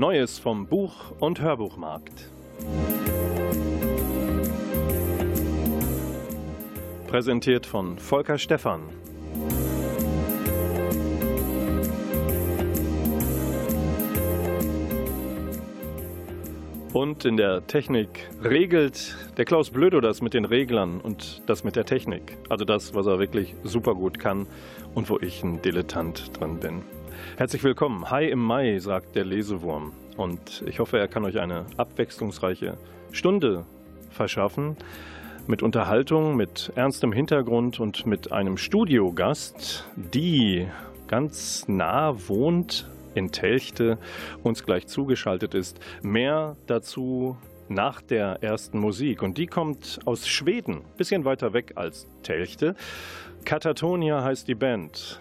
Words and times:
Neues 0.00 0.38
vom 0.38 0.66
Buch- 0.66 1.12
und 1.20 1.42
Hörbuchmarkt. 1.42 2.30
Präsentiert 7.06 7.66
von 7.66 7.98
Volker 7.98 8.38
Stephan. 8.38 8.80
Und 16.94 17.26
in 17.26 17.36
der 17.36 17.66
Technik 17.66 18.30
regelt 18.42 19.18
der 19.36 19.44
Klaus 19.44 19.68
Blödo 19.68 20.00
das 20.00 20.22
mit 20.22 20.32
den 20.32 20.46
Reglern 20.46 21.02
und 21.02 21.42
das 21.44 21.62
mit 21.62 21.76
der 21.76 21.84
Technik. 21.84 22.38
Also 22.48 22.64
das, 22.64 22.94
was 22.94 23.04
er 23.04 23.18
wirklich 23.18 23.54
super 23.64 23.94
gut 23.94 24.18
kann 24.18 24.46
und 24.94 25.10
wo 25.10 25.18
ich 25.20 25.42
ein 25.44 25.60
Dilettant 25.60 26.40
drin 26.40 26.58
bin. 26.58 26.99
Herzlich 27.36 27.64
willkommen. 27.64 28.10
Hi 28.10 28.28
im 28.28 28.38
Mai, 28.38 28.78
sagt 28.78 29.16
der 29.16 29.24
Lesewurm. 29.24 29.92
Und 30.16 30.62
ich 30.66 30.78
hoffe, 30.78 30.98
er 30.98 31.08
kann 31.08 31.24
euch 31.24 31.40
eine 31.40 31.66
abwechslungsreiche 31.76 32.76
Stunde 33.12 33.64
verschaffen. 34.10 34.76
Mit 35.46 35.62
Unterhaltung, 35.62 36.36
mit 36.36 36.72
ernstem 36.74 37.12
Hintergrund 37.12 37.80
und 37.80 38.06
mit 38.06 38.30
einem 38.32 38.56
Studiogast, 38.56 39.86
die 39.96 40.68
ganz 41.08 41.66
nah 41.66 42.14
wohnt 42.28 42.88
in 43.14 43.32
Telchte, 43.32 43.98
uns 44.42 44.64
gleich 44.64 44.86
zugeschaltet 44.86 45.54
ist. 45.54 45.80
Mehr 46.02 46.56
dazu 46.66 47.36
nach 47.68 48.02
der 48.02 48.42
ersten 48.42 48.78
Musik. 48.78 49.22
Und 49.22 49.38
die 49.38 49.46
kommt 49.46 50.00
aus 50.04 50.28
Schweden, 50.28 50.82
bisschen 50.96 51.24
weiter 51.24 51.52
weg 51.52 51.72
als 51.76 52.06
Telchte. 52.22 52.74
Katatonia 53.44 54.22
heißt 54.22 54.46
die 54.48 54.54
Band. 54.54 55.20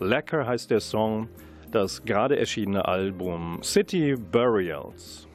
Lecker 0.00 0.46
heißt 0.46 0.70
der 0.70 0.80
Song 0.80 1.28
das 1.70 2.04
gerade 2.04 2.38
erschienene 2.38 2.84
Album 2.86 3.60
City 3.62 4.14
Burials. 4.14 5.26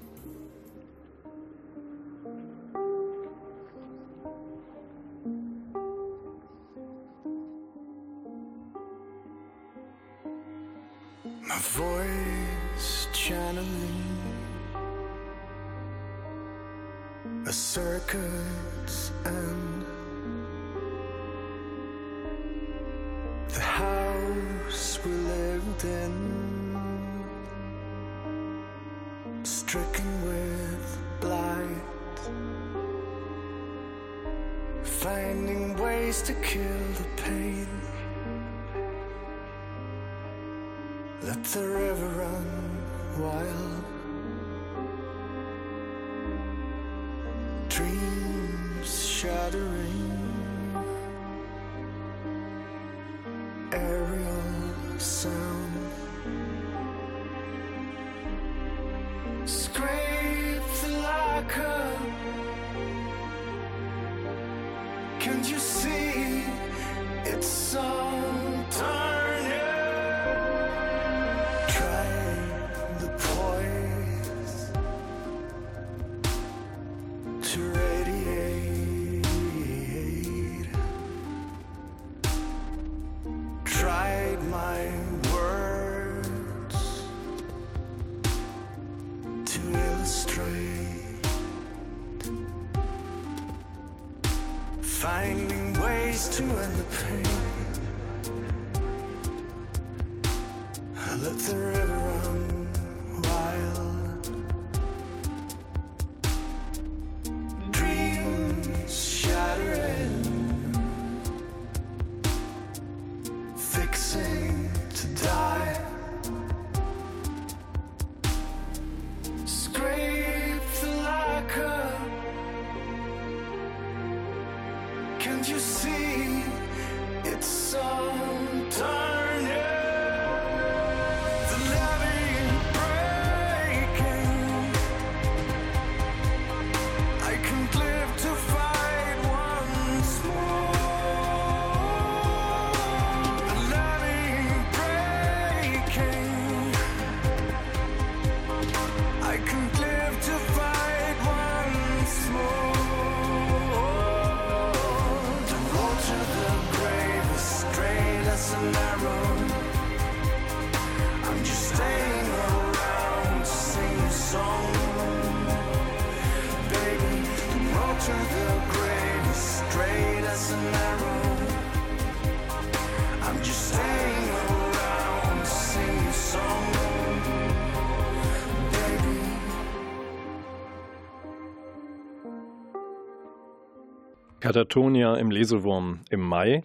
Katatonia 184.51 185.15
im 185.15 185.31
Lesewurm 185.31 186.01
im 186.09 186.19
Mai 186.19 186.63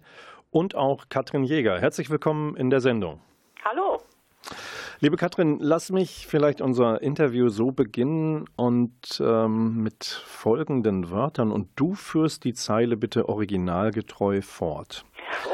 und 0.50 0.74
auch 0.74 1.04
Katrin 1.08 1.44
Jäger. 1.44 1.78
Herzlich 1.78 2.10
willkommen 2.10 2.56
in 2.56 2.68
der 2.68 2.80
Sendung. 2.80 3.20
Hallo. 3.64 4.02
Liebe 4.98 5.16
Katrin, 5.16 5.58
lass 5.60 5.92
mich 5.92 6.26
vielleicht 6.26 6.60
unser 6.60 7.00
Interview 7.00 7.48
so 7.48 7.70
beginnen 7.70 8.46
und 8.56 9.20
ähm, 9.20 9.84
mit 9.84 10.04
folgenden 10.04 11.12
Wörtern 11.12 11.52
und 11.52 11.68
du 11.76 11.94
führst 11.94 12.42
die 12.42 12.54
Zeile 12.54 12.96
bitte 12.96 13.28
originalgetreu 13.28 14.42
fort. 14.42 15.04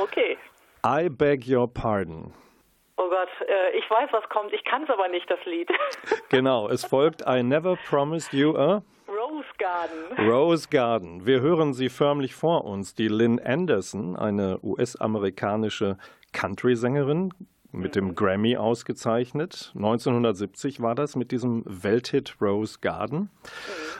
Okay. 0.02 0.38
I 0.86 1.10
beg 1.10 1.46
your 1.46 1.68
pardon. 1.68 2.32
Oh 2.96 3.10
Gott, 3.10 3.28
äh, 3.46 3.76
ich 3.76 3.84
weiß, 3.90 4.08
was 4.10 4.26
kommt. 4.30 4.54
Ich 4.54 4.64
kann 4.64 4.84
es 4.84 4.88
aber 4.88 5.08
nicht, 5.08 5.28
das 5.30 5.44
Lied. 5.44 5.68
genau, 6.30 6.66
es 6.70 6.82
folgt 6.86 7.24
I 7.28 7.42
Never 7.42 7.76
Promised 7.90 8.32
You 8.32 8.56
a 8.56 8.82
Rose 9.32 9.46
Garden. 9.56 10.28
Rose 10.28 10.68
Garden. 10.68 11.26
Wir 11.26 11.40
hören 11.40 11.72
sie 11.72 11.88
förmlich 11.88 12.34
vor 12.34 12.66
uns. 12.66 12.94
Die 12.94 13.08
Lynn 13.08 13.40
Anderson, 13.40 14.14
eine 14.14 14.58
US-amerikanische 14.62 15.96
Country-Sängerin, 16.34 17.32
mit 17.70 17.96
dem 17.96 18.08
mhm. 18.08 18.14
Grammy 18.14 18.58
ausgezeichnet. 18.58 19.72
1970 19.74 20.82
war 20.82 20.94
das 20.94 21.16
mit 21.16 21.32
diesem 21.32 21.62
Welthit 21.64 22.36
Rose 22.42 22.80
Garden. 22.82 23.18
Mhm. 23.20 23.30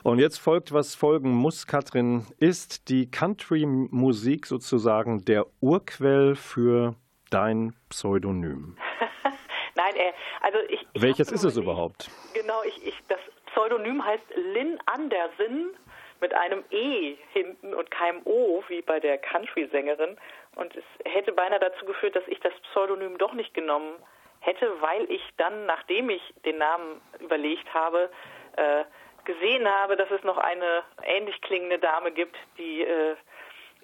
Und 0.02 0.19
jetzt 0.19 0.38
folgt, 0.38 0.73
was 0.73 0.94
folgen 0.94 1.31
muss, 1.31 1.67
Katrin, 1.67 2.26
ist 2.37 2.90
die 2.90 3.11
Country-Musik 3.11 4.44
sozusagen 4.44 5.25
der 5.25 5.46
Urquell 5.61 6.35
für 6.35 6.94
dein 7.31 7.75
Pseudonym? 7.88 8.76
Nein, 9.76 9.94
äh, 9.96 10.12
also 10.43 10.58
ich. 10.69 10.87
ich 10.93 11.00
Welches 11.00 11.32
ist 11.32 11.44
es 11.44 11.56
überhaupt? 11.56 12.11
Genau, 12.35 12.61
ich, 12.67 12.87
ich, 12.87 12.94
das 13.08 13.19
Pseudonym 13.52 14.04
heißt 14.04 14.26
Lynn 14.34 14.78
Anderson 14.87 15.76
mit 16.20 16.32
einem 16.34 16.64
E 16.70 17.16
hinten 17.32 17.75
und 17.75 17.90
keinem 17.90 18.22
O, 18.25 18.62
wie 18.69 18.81
bei 18.81 19.00
der 19.00 19.19
Country-Sängerin. 19.19 20.16
Und 20.54 20.76
es 20.76 20.84
hätte 21.04 21.32
beinahe 21.32 21.58
dazu 21.58 21.84
geführt, 21.84 22.16
dass 22.16 22.26
ich 22.28 22.40
das 22.40 22.52
Pseudonym 22.70 23.19
doch 23.19 23.32
nicht 23.32 23.54
genommen 23.54 23.94
hätte, 24.40 24.81
weil 24.81 25.10
ich 25.10 25.22
dann, 25.37 25.66
nachdem 25.66 26.10
ich 26.10 26.22
den 26.44 26.58
Namen 26.58 27.00
überlegt 27.20 27.72
habe, 27.75 28.10
äh, 28.56 28.84
gesehen 29.25 29.69
habe, 29.69 29.96
dass 29.96 30.10
es 30.10 30.22
noch 30.25 30.38
eine 30.38 30.82
ähnlich 31.04 31.40
klingende 31.43 31.78
Dame 31.78 32.10
gibt, 32.10 32.37
die 32.58 32.82
äh, 32.82 33.16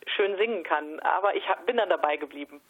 schön 0.07 0.37
singen 0.37 0.63
kann. 0.65 1.01
Aber 1.01 1.35
ich 1.37 1.49
hab, 1.49 1.67
bin 1.67 1.77
dann 1.77 1.89
dabei 1.89 2.17
geblieben. 2.17 2.61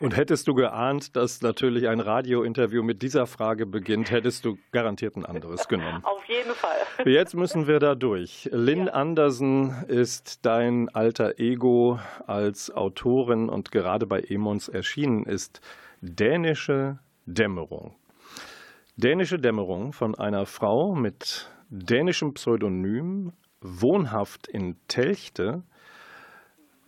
Und 0.00 0.16
hättest 0.16 0.48
du 0.48 0.54
geahnt, 0.54 1.16
dass 1.16 1.42
natürlich 1.42 1.88
ein 1.88 2.00
Radiointerview 2.00 2.82
mit 2.82 3.02
dieser 3.02 3.26
Frage 3.26 3.66
beginnt, 3.66 4.10
hättest 4.10 4.44
du 4.44 4.58
garantiert 4.72 5.16
ein 5.16 5.24
anderes 5.24 5.68
genommen. 5.68 6.02
Auf 6.04 6.24
jeden 6.26 6.52
Fall. 6.54 6.78
Jetzt 7.04 7.34
müssen 7.34 7.66
wir 7.66 7.78
da 7.78 7.94
durch. 7.94 8.48
Lynn 8.52 8.86
ja. 8.86 8.92
Andersen 8.92 9.84
ist 9.88 10.44
dein 10.44 10.88
alter 10.88 11.38
Ego 11.38 11.98
als 12.26 12.74
Autorin 12.74 13.48
und 13.48 13.70
gerade 13.70 14.06
bei 14.06 14.20
Emons 14.20 14.68
erschienen 14.68 15.24
ist 15.24 15.60
Dänische 16.00 16.98
Dämmerung. 17.26 17.94
Dänische 18.96 19.38
Dämmerung 19.38 19.92
von 19.92 20.14
einer 20.16 20.46
Frau 20.46 20.94
mit 20.94 21.48
dänischem 21.70 22.34
Pseudonym, 22.34 23.32
wohnhaft 23.60 24.48
in 24.48 24.76
Telchte, 24.88 25.62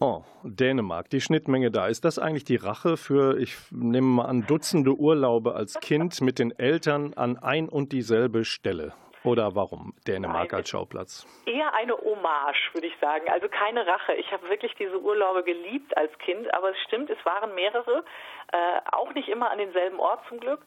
Oh, 0.06 0.22
Dänemark, 0.42 1.08
die 1.08 1.22
Schnittmenge 1.22 1.70
da. 1.70 1.86
Ist 1.86 2.04
das 2.04 2.18
eigentlich 2.18 2.44
die 2.44 2.56
Rache 2.56 2.98
für, 2.98 3.38
ich 3.38 3.56
nehme 3.70 4.06
mal 4.06 4.26
an, 4.26 4.46
Dutzende 4.46 4.92
Urlaube 4.92 5.54
als 5.54 5.80
Kind 5.80 6.20
mit 6.20 6.38
den 6.38 6.50
Eltern 6.58 7.14
an 7.14 7.38
ein 7.38 7.70
und 7.70 7.90
dieselbe 7.90 8.44
Stelle? 8.44 8.92
Oder 9.24 9.54
warum 9.54 9.94
Dänemark 10.06 10.52
Nein, 10.52 10.58
als 10.58 10.68
Schauplatz? 10.68 11.26
Eher 11.46 11.72
eine 11.72 11.96
Hommage, 11.96 12.74
würde 12.74 12.86
ich 12.86 12.92
sagen. 13.00 13.30
Also 13.30 13.48
keine 13.48 13.86
Rache. 13.86 14.12
Ich 14.16 14.30
habe 14.30 14.46
wirklich 14.50 14.74
diese 14.78 15.00
Urlaube 15.00 15.42
geliebt 15.42 15.96
als 15.96 16.12
Kind, 16.18 16.52
aber 16.52 16.72
es 16.72 16.76
stimmt, 16.86 17.08
es 17.08 17.24
waren 17.24 17.54
mehrere, 17.54 18.04
äh, 18.52 18.80
auch 18.92 19.14
nicht 19.14 19.30
immer 19.30 19.50
an 19.50 19.56
denselben 19.56 20.00
Ort 20.00 20.20
zum 20.28 20.38
Glück. 20.38 20.60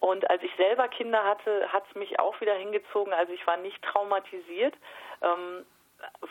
Und 0.00 0.28
als 0.28 0.42
ich 0.42 0.54
selber 0.58 0.88
Kinder 0.88 1.24
hatte, 1.24 1.72
hat 1.72 1.84
es 1.88 1.94
mich 1.94 2.20
auch 2.20 2.38
wieder 2.42 2.56
hingezogen. 2.56 3.14
Also 3.14 3.32
ich 3.32 3.46
war 3.46 3.56
nicht 3.56 3.80
traumatisiert. 3.80 4.74
Ähm, 5.22 5.64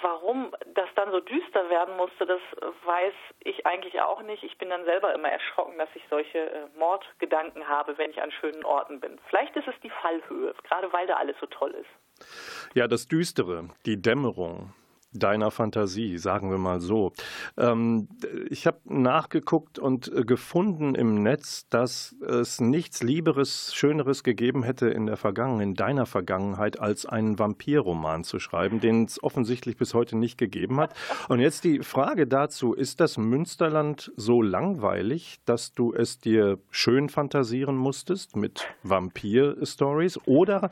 warum 0.01 0.53
das 0.73 0.89
dann 0.95 1.12
so 1.12 1.19
düster 1.19 1.69
werden 1.69 1.95
musste, 1.97 2.25
das 2.25 2.41
weiß 2.85 3.13
ich 3.44 3.65
eigentlich 3.65 4.01
auch 4.01 4.21
nicht. 4.21 4.44
Ich 4.44 4.57
bin 4.57 4.69
dann 4.69 4.85
selber 4.85 5.13
immer 5.13 5.29
erschrocken, 5.29 5.77
dass 5.77 5.89
ich 5.95 6.03
solche 6.09 6.39
äh, 6.39 6.68
Mordgedanken 6.77 7.68
habe, 7.68 7.97
wenn 7.97 8.12
ich 8.12 8.21
an 8.21 8.31
schönen 8.31 8.63
Orten 8.63 9.00
bin. 9.00 9.19
Vielleicht 9.29 9.56
ist 9.56 9.68
es 9.68 9.75
die 9.83 9.89
Fallhöhe, 9.89 10.53
gerade 10.63 10.91
weil 10.94 11.07
da 11.07 11.15
alles 11.15 11.35
so 11.39 11.45
toll 11.47 11.71
ist. 11.71 12.75
Ja, 12.75 12.88
das 12.88 13.07
Düstere, 13.07 13.69
die 13.85 14.01
Dämmerung, 14.01 14.73
deiner 15.13 15.52
Fantasie, 15.52 16.18
sagen 16.18 16.52
wir 16.52 16.58
mal 16.58 16.80
so. 16.80 17.12
Ähm, 17.58 18.08
ich 18.50 18.66
habe 18.68 18.80
nachgeguckt 18.86 19.78
und 19.80 20.13
äh, 20.13 20.24
gefunden 20.24 20.96
im 20.96 21.22
Netz, 21.22 21.68
dass 21.69 22.16
es 22.25 22.62
nichts 22.62 23.04
Lieberes, 23.04 23.74
Schöneres 23.74 24.24
gegeben 24.24 24.63
hätte 24.63 24.88
in 24.88 25.06
der 25.06 25.18
Vergangenheit, 25.18 25.68
in 25.68 25.74
deiner 25.75 26.06
Vergangenheit, 26.06 26.80
als 26.80 27.06
einen 27.06 27.38
Vampirroman 27.38 28.24
zu 28.24 28.40
schreiben, 28.40 28.80
den 28.80 29.04
es 29.06 29.22
offensichtlich 29.22 29.78
bis 29.78 29.94
heute 29.94 30.18
nicht 30.18 30.38
gegeben 30.38 30.80
hat. 30.80 30.94
Und 31.28 31.40
jetzt 31.40 31.64
die 31.64 31.80
Frage 31.80 32.28
dazu, 32.28 32.74
ist 32.74 33.00
das 33.00 33.18
Münsterland 33.18 34.12
so 34.16 34.42
langweilig, 34.42 35.40
dass 35.46 35.74
du 35.74 35.94
es 35.94 36.19
dir 36.19 36.57
schön 36.69 37.10
fantasieren 37.10 37.75
musstest 37.75 38.36
mit 38.36 38.68
Vampir-Stories? 38.84 40.19
Oder 40.25 40.69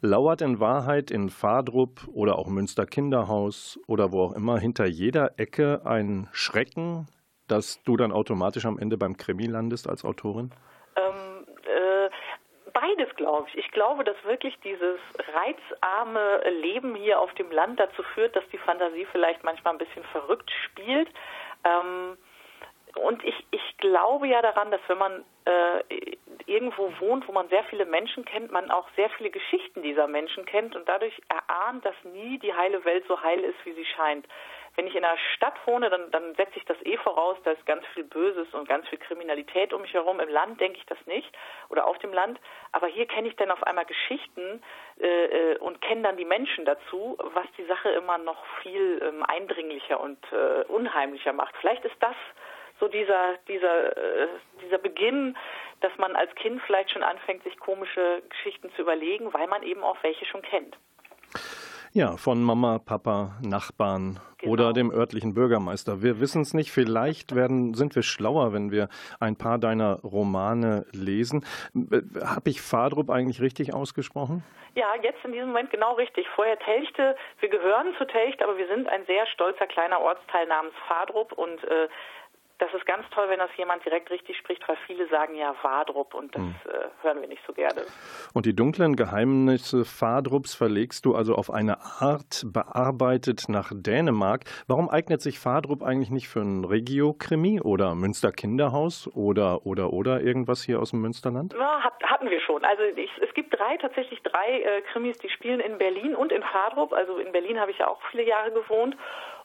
lauert 0.00 0.40
in 0.40 0.60
Wahrheit 0.60 1.10
in 1.10 1.28
Fadrup 1.28 2.08
oder 2.12 2.38
auch 2.38 2.48
Münster 2.48 2.86
Kinderhaus 2.86 3.78
oder 3.86 4.12
wo 4.12 4.22
auch 4.24 4.32
immer 4.32 4.58
hinter 4.58 4.86
jeder 4.86 5.38
Ecke 5.38 5.82
ein 5.84 6.28
Schrecken, 6.32 7.08
dass 7.48 7.82
du 7.82 7.96
dann 7.96 8.12
automatisch 8.12 8.64
am 8.64 8.78
Ende 8.78 8.96
beim 8.96 9.16
Krimi 9.16 9.46
landest 9.46 9.88
als 9.88 10.04
Autorin? 10.04 10.52
Ähm, 10.96 11.46
äh, 11.64 12.10
beides, 12.72 13.14
glaube 13.16 13.48
ich. 13.48 13.58
Ich 13.58 13.70
glaube, 13.72 14.04
dass 14.04 14.16
wirklich 14.24 14.58
dieses 14.64 14.98
reizarme 15.34 16.42
Leben 16.60 16.94
hier 16.94 17.20
auf 17.20 17.32
dem 17.34 17.50
Land 17.50 17.80
dazu 17.80 18.02
führt, 18.14 18.34
dass 18.36 18.44
die 18.52 18.58
Fantasie 18.58 19.06
vielleicht 19.10 19.44
manchmal 19.44 19.74
ein 19.74 19.78
bisschen 19.78 20.04
verrückt 20.04 20.50
spielt. 20.64 21.08
Ähm, 21.64 22.16
und 22.96 23.24
ich, 23.24 23.34
ich 23.50 23.76
glaube 23.78 24.28
ja 24.28 24.42
daran, 24.42 24.70
dass 24.70 24.80
wenn 24.88 24.98
man 24.98 25.24
äh, 25.44 26.16
irgendwo 26.46 26.92
wohnt, 27.00 27.26
wo 27.26 27.32
man 27.32 27.48
sehr 27.48 27.64
viele 27.64 27.86
Menschen 27.86 28.24
kennt, 28.24 28.50
man 28.50 28.70
auch 28.70 28.88
sehr 28.96 29.10
viele 29.10 29.30
Geschichten 29.30 29.82
dieser 29.82 30.06
Menschen 30.06 30.44
kennt 30.44 30.76
und 30.76 30.88
dadurch 30.88 31.18
erahnt, 31.28 31.84
dass 31.84 31.94
nie 32.04 32.38
die 32.38 32.54
heile 32.54 32.84
Welt 32.84 33.04
so 33.08 33.22
heil 33.22 33.40
ist, 33.40 33.56
wie 33.64 33.72
sie 33.72 33.84
scheint. 33.84 34.26
Wenn 34.74 34.86
ich 34.86 34.94
in 34.94 35.04
einer 35.04 35.18
Stadt 35.34 35.54
wohne, 35.66 35.90
dann, 35.90 36.10
dann 36.12 36.34
setze 36.34 36.56
ich 36.56 36.64
das 36.64 36.78
eh 36.84 36.96
voraus, 36.96 37.36
da 37.44 37.50
ist 37.50 37.66
ganz 37.66 37.84
viel 37.92 38.04
Böses 38.04 38.48
und 38.54 38.66
ganz 38.66 38.88
viel 38.88 38.98
Kriminalität 38.98 39.72
um 39.74 39.82
mich 39.82 39.92
herum. 39.92 40.18
Im 40.18 40.30
Land 40.30 40.60
denke 40.60 40.78
ich 40.78 40.86
das 40.86 40.98
nicht 41.06 41.30
oder 41.68 41.86
auf 41.86 41.98
dem 41.98 42.12
Land. 42.12 42.40
Aber 42.72 42.86
hier 42.86 43.06
kenne 43.06 43.28
ich 43.28 43.36
dann 43.36 43.50
auf 43.50 43.62
einmal 43.64 43.84
Geschichten 43.84 44.62
äh, 44.98 45.52
äh 45.52 45.58
und 45.58 45.82
kenne 45.82 46.02
dann 46.02 46.16
die 46.16 46.24
Menschen 46.24 46.64
dazu, 46.64 47.18
was 47.34 47.46
die 47.58 47.64
Sache 47.66 47.90
immer 47.90 48.16
noch 48.16 48.42
viel 48.62 49.02
ähm, 49.02 49.22
eindringlicher 49.22 50.00
und 50.00 50.18
äh, 50.32 50.64
unheimlicher 50.68 51.34
macht. 51.34 51.54
Vielleicht 51.60 51.84
ist 51.84 51.96
das 52.00 52.16
so 52.82 52.88
dieser, 52.88 53.38
dieser, 53.46 53.96
äh, 53.96 54.28
dieser 54.60 54.78
Beginn, 54.78 55.36
dass 55.80 55.92
man 55.98 56.16
als 56.16 56.34
Kind 56.34 56.60
vielleicht 56.66 56.90
schon 56.90 57.04
anfängt, 57.04 57.44
sich 57.44 57.56
komische 57.58 58.22
Geschichten 58.28 58.72
zu 58.74 58.82
überlegen, 58.82 59.32
weil 59.32 59.46
man 59.46 59.62
eben 59.62 59.84
auch 59.84 59.96
welche 60.02 60.26
schon 60.26 60.42
kennt. 60.42 60.76
Ja, 61.92 62.16
von 62.16 62.42
Mama, 62.42 62.80
Papa, 62.84 63.36
Nachbarn 63.42 64.18
genau. 64.38 64.52
oder 64.52 64.72
dem 64.72 64.90
örtlichen 64.90 65.34
Bürgermeister. 65.34 66.02
Wir 66.02 66.20
wissen 66.20 66.42
es 66.42 66.54
nicht. 66.54 66.72
Vielleicht 66.72 67.36
werden, 67.36 67.74
sind 67.74 67.94
wir 67.94 68.02
schlauer, 68.02 68.52
wenn 68.52 68.72
wir 68.72 68.88
ein 69.20 69.36
paar 69.36 69.58
deiner 69.58 70.00
Romane 70.00 70.86
lesen. 70.92 71.44
Äh, 71.74 72.00
Habe 72.24 72.50
ich 72.50 72.62
Fadrup 72.62 73.10
eigentlich 73.10 73.40
richtig 73.40 73.74
ausgesprochen? 73.74 74.42
Ja, 74.74 74.86
jetzt 75.02 75.22
in 75.22 75.32
diesem 75.32 75.48
Moment 75.48 75.70
genau 75.70 75.92
richtig. 75.94 76.26
Vorher 76.34 76.58
Telchte, 76.58 77.14
wir 77.40 77.48
gehören 77.50 77.94
zu 77.98 78.06
Telcht, 78.06 78.42
aber 78.42 78.56
wir 78.56 78.66
sind 78.68 78.88
ein 78.88 79.04
sehr 79.04 79.26
stolzer 79.26 79.66
kleiner 79.66 80.00
Ortsteil 80.00 80.46
namens 80.46 80.74
Fadrup 80.88 81.32
und 81.32 81.62
äh, 81.64 81.88
das 82.62 82.72
ist 82.74 82.86
ganz 82.86 83.04
toll, 83.10 83.28
wenn 83.28 83.40
das 83.40 83.50
jemand 83.56 83.84
direkt 83.84 84.08
richtig 84.10 84.36
spricht, 84.36 84.66
weil 84.68 84.76
viele 84.86 85.08
sagen 85.08 85.34
ja 85.34 85.52
Fadrup 85.54 86.14
und 86.14 86.32
das 86.32 86.42
hm. 86.42 86.54
äh, 86.66 87.02
hören 87.02 87.20
wir 87.20 87.26
nicht 87.26 87.42
so 87.44 87.52
gerne. 87.52 87.82
Und 88.34 88.46
die 88.46 88.54
dunklen 88.54 88.94
Geheimnisse 88.94 89.84
Fadrups 89.84 90.54
verlegst 90.54 91.04
du 91.04 91.16
also 91.16 91.34
auf 91.34 91.50
eine 91.50 91.80
Art 91.80 92.44
bearbeitet 92.46 93.48
nach 93.48 93.72
Dänemark. 93.74 94.44
Warum 94.68 94.88
eignet 94.88 95.22
sich 95.22 95.40
Fadrup 95.40 95.82
eigentlich 95.82 96.10
nicht 96.10 96.28
für 96.28 96.40
ein 96.40 96.64
Regio-Krimi 96.64 97.60
oder 97.60 97.96
Münster 97.96 98.30
Kinderhaus 98.30 99.10
oder 99.12 99.66
oder 99.66 99.92
oder 99.92 100.20
irgendwas 100.20 100.62
hier 100.62 100.78
aus 100.78 100.90
dem 100.90 101.00
Münsterland? 101.00 101.54
Ja, 101.54 101.80
hat, 101.80 101.94
hatten 102.04 102.30
wir 102.30 102.40
schon. 102.40 102.64
Also 102.64 102.84
ich, 102.94 103.10
es 103.20 103.34
gibt 103.34 103.58
drei, 103.58 103.76
tatsächlich 103.78 104.22
drei 104.22 104.62
äh, 104.62 104.82
Krimis, 104.92 105.18
die 105.18 105.30
spielen 105.30 105.58
in 105.58 105.78
Berlin 105.78 106.14
und 106.14 106.30
in 106.30 106.44
Fadrup. 106.44 106.92
Also 106.92 107.18
in 107.18 107.32
Berlin 107.32 107.58
habe 107.58 107.72
ich 107.72 107.78
ja 107.78 107.88
auch 107.88 108.00
viele 108.12 108.22
Jahre 108.22 108.52
gewohnt 108.52 108.96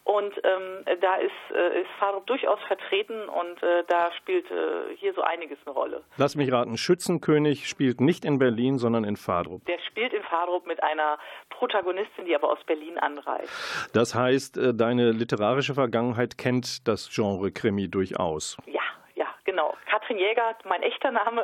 und 0.07 0.33
ähm, 0.45 0.85
da 1.01 1.15
ist, 1.17 1.31
äh, 1.53 1.81
ist 1.81 1.89
Fadrup 1.99 2.25
durchaus 2.27 2.59
vertreten 2.67 3.27
und 3.27 3.61
äh, 3.61 3.83
da 3.87 4.09
spielt 4.13 4.49
äh, 4.49 4.95
hier 4.95 5.13
so 5.13 5.21
einiges 5.21 5.57
eine 5.65 5.75
Rolle. 5.75 6.01
Lass 6.15 6.37
mich 6.37 6.49
raten, 6.49 6.77
Schützenkönig 6.77 7.67
spielt 7.67 7.99
nicht 7.99 8.23
in 8.23 8.39
Berlin, 8.39 8.77
sondern 8.77 9.03
in 9.03 9.17
Fadrup. 9.17 9.65
Der 9.65 9.79
spielt 9.79 10.13
in 10.13 10.23
Fadrup 10.23 10.65
mit 10.65 10.81
einer 10.81 11.19
Protagonistin, 11.49 12.23
die 12.23 12.33
aber 12.33 12.49
aus 12.49 12.63
Berlin 12.65 12.97
anreist. 12.97 13.51
Das 13.93 14.15
heißt, 14.15 14.57
äh, 14.57 14.73
deine 14.73 15.11
literarische 15.11 15.73
Vergangenheit 15.73 16.37
kennt 16.37 16.87
das 16.87 17.09
Genre 17.13 17.51
Krimi 17.51 17.89
durchaus. 17.89 18.55
Ja, 18.65 18.81
ja, 19.15 19.27
genau. 19.43 19.75
Katrin 19.89 20.19
Jäger, 20.19 20.55
mein 20.63 20.83
echter 20.83 21.11
Name, 21.11 21.43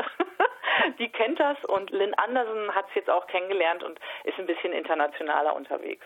die 1.00 1.10
kennt 1.10 1.38
das 1.38 1.58
und 1.65 1.91
Lynn 1.91 2.13
Anderson 2.13 2.74
hat 2.74 2.86
es 2.88 2.96
jetzt 2.96 3.10
auch 3.10 3.27
kennengelernt 3.27 3.84
und 3.84 4.00
ist 4.24 4.39
ein 4.39 4.46
bisschen 4.46 4.72
internationaler 4.72 5.53
unterwegs. 5.53 6.05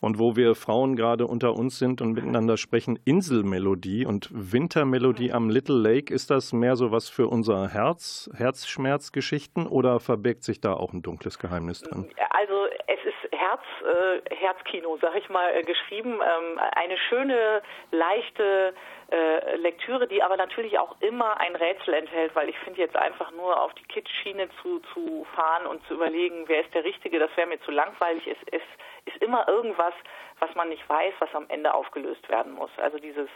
Und 0.00 0.18
wo 0.18 0.36
wir 0.36 0.54
Frauen 0.54 0.96
gerade 0.96 1.26
unter 1.26 1.54
uns 1.54 1.78
sind 1.78 2.00
und 2.00 2.12
miteinander 2.12 2.56
sprechen, 2.56 2.98
Inselmelodie 3.04 4.06
und 4.06 4.28
Wintermelodie 4.32 5.32
am 5.32 5.50
Little 5.50 5.76
Lake, 5.76 6.12
ist 6.12 6.30
das 6.30 6.52
mehr 6.52 6.76
so 6.76 6.92
was 6.92 7.08
für 7.08 7.28
unser 7.28 7.68
Herz, 7.68 8.30
Herzschmerzgeschichten 8.36 9.66
oder 9.66 10.00
verbirgt 10.00 10.44
sich 10.44 10.60
da 10.60 10.74
auch 10.74 10.92
ein 10.92 11.02
dunkles 11.02 11.38
Geheimnis 11.38 11.82
drin? 11.82 12.10
Also 12.30 12.66
es 12.86 13.00
ist 13.04 13.32
Herz, 13.32 13.62
äh, 13.82 14.34
Herzkino, 14.34 14.98
sag 15.00 15.16
ich 15.16 15.28
mal, 15.28 15.50
äh, 15.54 15.62
geschrieben. 15.62 16.20
Ähm, 16.20 16.60
eine 16.76 16.96
schöne, 17.08 17.62
leichte 17.90 18.74
äh, 19.10 19.56
Lektüre, 19.56 20.06
die 20.06 20.22
aber 20.22 20.36
natürlich 20.36 20.78
auch 20.78 20.96
immer 21.00 21.40
ein 21.40 21.56
Rätsel 21.56 21.94
enthält, 21.94 22.34
weil 22.34 22.48
ich 22.48 22.58
finde 22.58 22.80
jetzt 22.80 22.96
einfach 22.96 23.30
nur 23.32 23.60
auf 23.60 23.74
die 23.74 23.84
Kitsch-Schiene 23.84 24.48
zu, 24.62 24.80
zu 24.92 25.26
fahren 25.34 25.66
und 25.66 25.84
zu 25.86 25.94
überlegen, 25.94 26.44
wer 26.46 26.60
ist 26.62 26.74
der 26.74 26.84
Richtige, 26.84 27.18
das 27.18 27.30
wäre 27.36 27.48
mir 27.48 27.60
zu 27.62 27.70
langweilig. 27.70 28.26
Es, 28.26 28.38
es 28.52 28.62
ist 29.06 29.22
immer 29.22 29.48
irgendwas, 29.48 29.94
was 30.38 30.54
man 30.54 30.68
nicht 30.68 30.88
weiß, 30.88 31.14
was 31.18 31.34
am 31.34 31.46
Ende 31.48 31.74
aufgelöst 31.74 32.28
werden 32.28 32.52
muss. 32.52 32.70
Also 32.78 32.98
dieses 32.98 33.28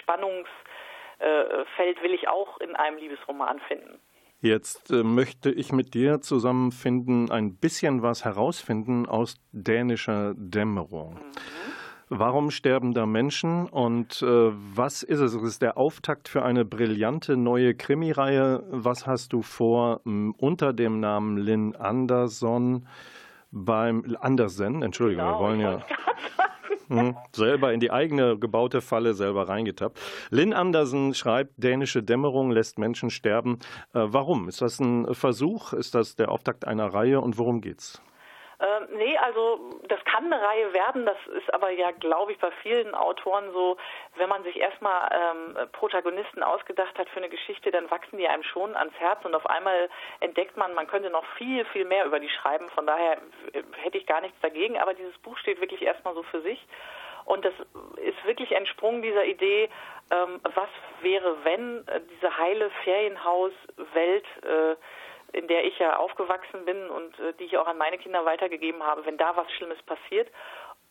Spannungsfeld 0.00 2.02
will 2.02 2.14
ich 2.14 2.28
auch 2.28 2.58
in 2.58 2.74
einem 2.76 2.98
Liebesroman 2.98 3.60
finden. 3.60 4.00
Jetzt 4.42 4.90
äh, 4.90 5.02
möchte 5.02 5.50
ich 5.50 5.70
mit 5.70 5.92
dir 5.92 6.22
zusammenfinden, 6.22 7.30
ein 7.30 7.56
bisschen 7.56 8.02
was 8.02 8.24
herausfinden 8.24 9.06
aus 9.06 9.36
dänischer 9.52 10.32
Dämmerung. 10.34 11.14
Mhm. 11.14 11.70
Warum 12.12 12.50
sterben 12.50 12.92
da 12.92 13.06
Menschen 13.06 13.68
und 13.68 14.20
äh, 14.22 14.26
was 14.26 15.04
ist 15.04 15.20
es? 15.20 15.32
Es 15.32 15.42
ist 15.42 15.62
der 15.62 15.76
Auftakt 15.76 16.28
für 16.28 16.42
eine 16.42 16.64
brillante 16.64 17.36
neue 17.36 17.74
Krimireihe. 17.74 18.64
Was 18.68 19.06
hast 19.06 19.32
du 19.32 19.42
vor 19.42 20.00
unter 20.04 20.72
dem 20.72 20.98
Namen 20.98 21.36
Lynn 21.36 21.76
Anderson 21.76 22.88
beim 23.50 24.16
Andersen? 24.20 24.82
Entschuldigung, 24.82 25.24
genau, 25.24 25.38
wir 25.38 25.46
wollen 25.46 25.60
ja 25.60 25.82
hm, 26.90 27.16
selber 27.32 27.72
in 27.72 27.80
die 27.80 27.90
eigene 27.90 28.36
gebaute 28.38 28.80
Falle 28.80 29.14
selber 29.14 29.48
reingetappt. 29.48 29.98
Lynn 30.30 30.52
Andersen 30.52 31.14
schreibt, 31.14 31.52
dänische 31.56 32.02
Dämmerung 32.02 32.50
lässt 32.50 32.78
Menschen 32.78 33.10
sterben. 33.10 33.58
Äh, 33.94 34.00
warum? 34.06 34.48
Ist 34.48 34.60
das 34.60 34.80
ein 34.80 35.14
Versuch? 35.14 35.72
Ist 35.72 35.94
das 35.94 36.16
der 36.16 36.30
Auftakt 36.30 36.66
einer 36.66 36.86
Reihe 36.86 37.20
und 37.20 37.38
worum 37.38 37.60
geht's? 37.60 38.02
Ähm, 38.60 38.88
nee, 38.92 39.16
also 39.16 39.80
das 39.88 40.04
kann 40.04 40.30
eine 40.30 40.42
Reihe 40.42 40.72
werden, 40.74 41.06
das 41.06 41.16
ist 41.28 41.52
aber 41.54 41.70
ja, 41.70 41.92
glaube 41.92 42.32
ich, 42.32 42.38
bei 42.38 42.50
vielen 42.62 42.94
Autoren 42.94 43.50
so, 43.52 43.78
wenn 44.16 44.28
man 44.28 44.42
sich 44.42 44.56
erstmal 44.56 45.08
ähm, 45.12 45.68
Protagonisten 45.72 46.42
ausgedacht 46.42 46.98
hat 46.98 47.08
für 47.08 47.18
eine 47.18 47.30
Geschichte, 47.30 47.70
dann 47.70 47.90
wachsen 47.90 48.18
die 48.18 48.28
einem 48.28 48.42
schon 48.42 48.76
ans 48.76 48.92
Herz 48.98 49.24
und 49.24 49.34
auf 49.34 49.48
einmal 49.48 49.88
entdeckt 50.20 50.58
man, 50.58 50.74
man 50.74 50.86
könnte 50.86 51.08
noch 51.08 51.24
viel, 51.38 51.64
viel 51.66 51.86
mehr 51.86 52.04
über 52.04 52.20
die 52.20 52.28
schreiben. 52.28 52.68
Von 52.70 52.86
daher 52.86 53.16
äh, 53.52 53.62
hätte 53.82 53.96
ich 53.96 54.06
gar 54.06 54.20
nichts 54.20 54.38
dagegen, 54.42 54.78
aber 54.78 54.92
dieses 54.92 55.16
Buch 55.18 55.38
steht 55.38 55.60
wirklich 55.60 55.80
erstmal 55.80 56.14
so 56.14 56.22
für 56.24 56.42
sich. 56.42 56.66
Und 57.24 57.44
das 57.44 57.54
ist 57.96 58.24
wirklich 58.24 58.52
entsprungen 58.52 59.02
dieser 59.02 59.24
Idee, 59.24 59.70
ähm, 60.10 60.40
was 60.42 60.68
wäre, 61.00 61.36
wenn 61.44 61.86
äh, 61.86 62.00
diese 62.10 62.36
heile 62.36 62.70
Ferienhauswelt 62.84 64.24
äh, 64.42 64.76
in 65.32 65.48
der 65.48 65.64
ich 65.64 65.78
ja 65.78 65.96
aufgewachsen 65.96 66.64
bin 66.64 66.88
und 66.90 67.18
äh, 67.18 67.32
die 67.34 67.44
ich 67.44 67.56
auch 67.56 67.66
an 67.66 67.78
meine 67.78 67.98
Kinder 67.98 68.24
weitergegeben 68.24 68.82
habe, 68.82 69.04
wenn 69.06 69.16
da 69.16 69.36
was 69.36 69.50
Schlimmes 69.52 69.80
passiert. 69.82 70.28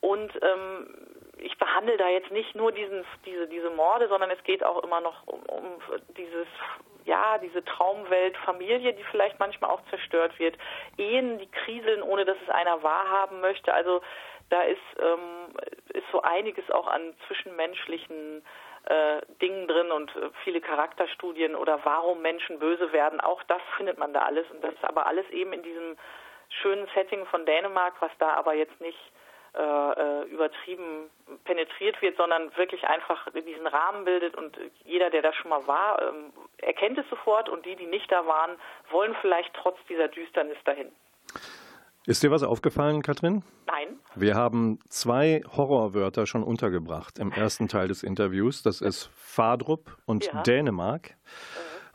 Und 0.02 0.32
ähm, 0.42 0.88
ich 1.38 1.58
behandle 1.58 1.98
da 1.98 2.08
jetzt 2.10 2.32
nicht 2.32 2.56
nur 2.56 2.72
diesen, 2.72 3.06
diese, 3.26 3.48
diese 3.48 3.70
Morde, 3.70 4.08
sondern 4.08 4.32
es 4.32 4.42
geht 4.44 4.64
auch 4.64 4.84
immer 4.84 5.02
noch 5.02 5.28
um, 5.28 5.42
um 5.44 5.82
dieses, 6.16 6.48
ja, 7.06 7.38
diese 7.40 7.64
Traumwelt, 7.66 8.38
Familie, 8.38 8.94
die 8.94 9.04
vielleicht 9.12 9.40
manchmal 9.40 9.72
auch 9.72 9.82
zerstört 9.90 10.38
wird, 10.40 10.58
Ehen, 10.98 11.40
die 11.40 11.52
kriseln, 11.52 12.02
ohne 12.02 12.24
dass 12.26 12.38
es 12.42 12.50
einer 12.50 12.82
wahrhaben 12.82 13.42
möchte. 13.42 13.74
Also 13.74 14.02
da 14.50 14.62
ist, 14.62 14.80
ähm, 15.00 15.54
ist 15.94 16.06
so 16.12 16.22
einiges 16.22 16.70
auch 16.72 16.88
an 16.88 17.14
zwischenmenschlichen 17.28 18.44
äh, 18.90 19.22
Dingen 19.42 19.68
drin 19.68 19.92
und 19.92 20.16
äh, 20.16 20.30
viele 20.44 20.62
Charakterstudien 20.62 21.56
oder 21.56 21.80
warum 21.84 22.22
Menschen 22.22 22.58
böse 22.58 22.92
werden. 22.92 23.22
Auch 23.22 23.44
das 23.44 23.62
findet 23.78 23.98
man 23.98 24.14
da 24.14 24.22
alles 24.22 24.50
und 24.50 24.64
das 24.64 24.74
ist 24.74 24.84
aber 24.84 25.06
alles 25.06 25.30
eben 25.30 25.54
in 25.54 25.62
diesem 25.62 25.96
schönen 26.62 26.88
Setting 26.96 27.26
von 27.28 27.46
Dänemark, 27.46 27.94
was 28.00 28.12
da 28.18 28.30
aber 28.34 28.56
jetzt 28.56 28.82
nicht 28.82 28.98
äh, 29.56 29.62
äh 29.62 30.24
übertrieben 30.24 31.10
penetriert 31.44 32.02
wird, 32.02 32.18
sondern 32.18 32.56
wirklich 32.58 32.84
einfach 32.88 33.28
diesen 33.32 33.68
Rahmen 33.68 34.06
bildet 34.06 34.36
und 34.36 34.58
jeder, 34.86 35.12
der 35.12 35.22
da 35.22 35.34
schon 35.34 35.50
mal 35.50 35.68
war, 35.68 36.02
ähm, 36.02 36.34
erkennt 36.58 36.98
es 36.98 37.08
sofort 37.10 37.48
und 37.48 37.66
die, 37.66 37.76
die 37.76 37.86
nicht 37.86 38.12
da 38.12 38.26
waren, 38.26 38.58
wollen 38.90 39.16
vielleicht 39.22 39.54
trotz 39.54 39.78
dieser 39.88 40.08
Düsternis 40.08 40.58
dahin. 40.66 40.92
Ist 42.10 42.24
dir 42.24 42.32
was 42.32 42.42
aufgefallen, 42.42 43.04
Katrin? 43.04 43.44
Nein. 43.68 44.00
Wir 44.16 44.34
haben 44.34 44.80
zwei 44.90 45.44
Horrorwörter 45.56 46.26
schon 46.26 46.42
untergebracht 46.42 47.20
im 47.20 47.32
ersten 47.32 47.68
Teil 47.68 47.88
des 47.88 48.02
Interviews. 48.02 48.64
Das 48.64 48.82
ist 48.82 49.12
Fadrup 49.16 49.96
und 50.08 50.26
ja. 50.26 50.42
Dänemark. 50.42 51.12
Äh. 51.12 51.14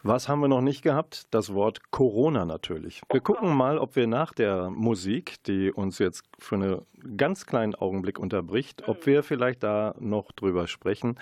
Was 0.06 0.28
haben 0.28 0.40
wir 0.40 0.48
noch 0.48 0.60
nicht 0.60 0.82
gehabt? 0.82 1.28
Das 1.30 1.54
Wort 1.54 1.90
Corona 1.90 2.44
natürlich. 2.44 3.00
Wir 3.10 3.22
gucken 3.22 3.56
mal, 3.56 3.78
ob 3.78 3.96
wir 3.96 4.06
nach 4.06 4.34
der 4.34 4.68
Musik, 4.68 5.42
die 5.44 5.72
uns 5.72 5.98
jetzt 5.98 6.24
für 6.38 6.56
einen 6.56 6.82
ganz 7.16 7.46
kleinen 7.46 7.74
Augenblick 7.74 8.18
unterbricht, 8.18 8.86
ob 8.86 9.06
wir 9.06 9.22
vielleicht 9.22 9.62
da 9.62 9.94
noch 9.98 10.30
drüber 10.32 10.66
sprechen. 10.66 11.18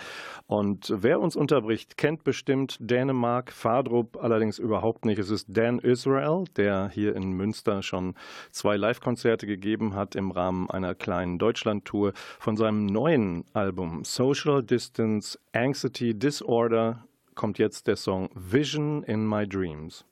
Und 0.49 0.93
wer 0.97 1.21
uns 1.21 1.37
unterbricht, 1.37 1.97
kennt 1.97 2.25
bestimmt 2.25 2.77
Dänemark, 2.81 3.53
Fadrup 3.53 4.19
allerdings 4.21 4.59
überhaupt 4.59 5.05
nicht. 5.05 5.21
Es 5.21 5.31
ist 5.31 5.47
Dan 5.49 5.79
Israel, 5.79 6.43
der 6.57 6.89
hier 6.89 7.15
in 7.15 7.31
Münster 7.31 7.85
schon 7.85 8.17
zwei 8.51 8.77
Live-Konzerte 8.77 9.47
gegeben 9.47 9.95
hat 9.95 10.17
im 10.17 10.33
Rahmen 10.33 10.69
einer 10.69 10.97
kleinen 10.97 11.39
Deutschland-Tour 11.39 12.15
von 12.41 12.57
seinem 12.57 12.87
neuen 12.87 13.45
Album 13.53 14.03
Social 14.05 14.61
Distance 14.61 15.39
Anxiety 15.53 16.19
Disorder 16.19 17.05
kommt 17.35 17.59
jetzt 17.59 17.87
der 17.87 17.97
Song 17.97 18.31
Vision 18.35 19.03
in 19.05 19.29
My 19.29 19.47
Dreams. 19.47 20.05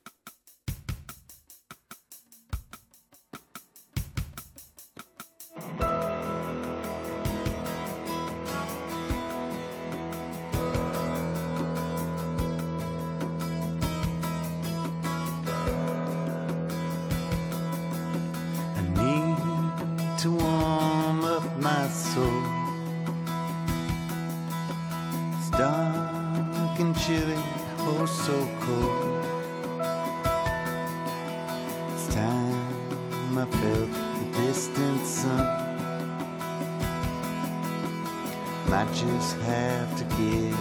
just 39.00 39.36
have 39.38 39.96
to 39.96 40.04
get 40.16 40.52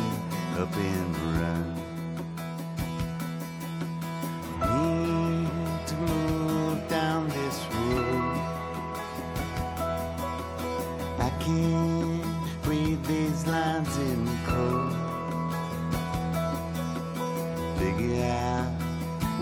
up 0.57 0.73
and 0.73 1.17
run. 1.41 1.75
Need 4.61 5.87
to 5.87 5.95
move 5.95 6.87
down 6.87 7.27
this 7.27 7.57
road. 7.73 8.39
I 11.19 11.29
can't 11.41 12.23
read 12.65 13.03
these 13.03 13.45
lines 13.45 13.97
in 13.97 14.25
code. 14.45 14.95
Figure 17.77 18.23
out 18.23 18.71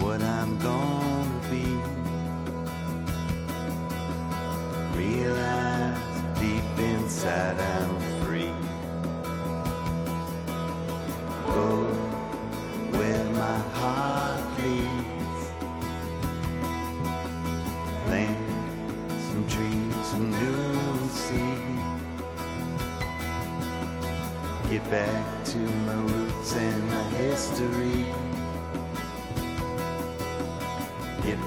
what 0.02 0.24
I'm 0.24 0.58
gonna 0.58 1.42
be. 1.52 1.68
Realize 4.98 6.40
deep 6.40 6.80
inside 6.80 7.60
I'm. 7.60 8.07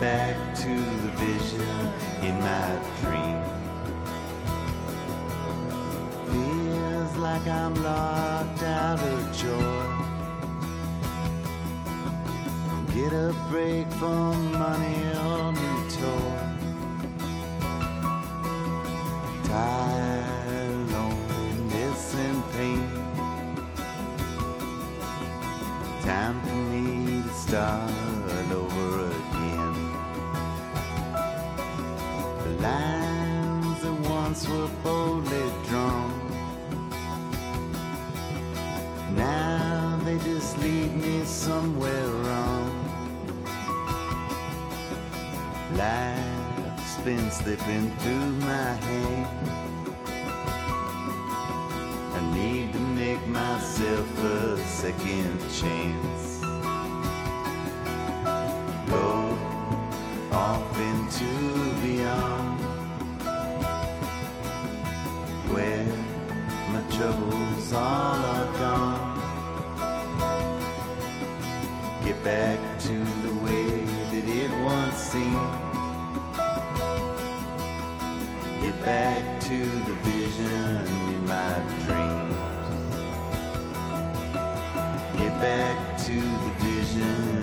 back 0.00 0.54
to 0.54 0.68
the 0.68 1.10
vision 1.18 1.92
in 2.22 2.34
my 2.40 2.78
dream. 3.02 3.38
Feels 6.26 7.16
like 7.18 7.46
I'm 7.46 7.74
locked 7.82 8.62
out 8.62 8.98
of 8.98 9.36
joy. 9.36 9.86
Get 12.94 13.12
a 13.12 13.34
break 13.50 13.92
from 13.92 14.49
slipping 47.30 47.90
through 47.98 48.32
my 48.40 48.72
hands. 48.86 49.50
I 52.16 52.34
need 52.34 52.72
to 52.72 52.78
make 52.80 53.24
myself 53.28 54.24
a 54.24 54.58
second 54.64 55.38
chance. 55.60 56.40
Go 58.90 59.38
off 60.32 60.80
into 60.80 61.30
beyond 61.82 62.60
where 65.52 65.86
my 66.72 66.82
troubles 66.96 67.72
all 67.72 68.24
are 68.34 68.52
gone. 68.58 69.10
Get 72.04 72.24
back 72.24 72.69
to 86.10 86.16
the 86.16 86.50
vision 86.58 87.39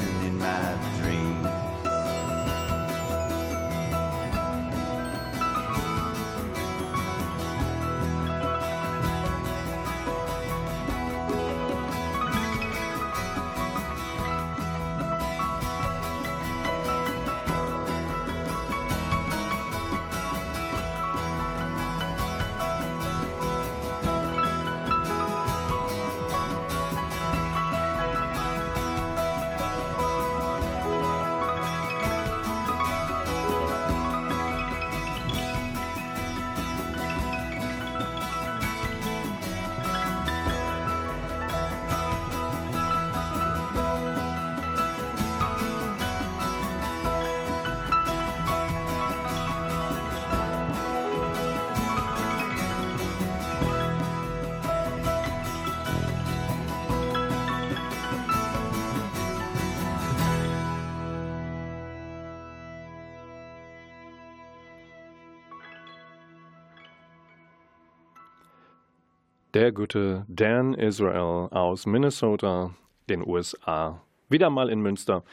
Der 69.57 69.71
gute 69.71 70.23
Dan 70.27 70.75
Israel 70.75 71.49
aus 71.49 71.87
Minnesota, 71.87 72.75
den 73.09 73.27
USA. 73.27 74.03
Wieder 74.29 74.51
mal 74.51 74.69
in 74.69 74.81
Münster, 74.81 75.23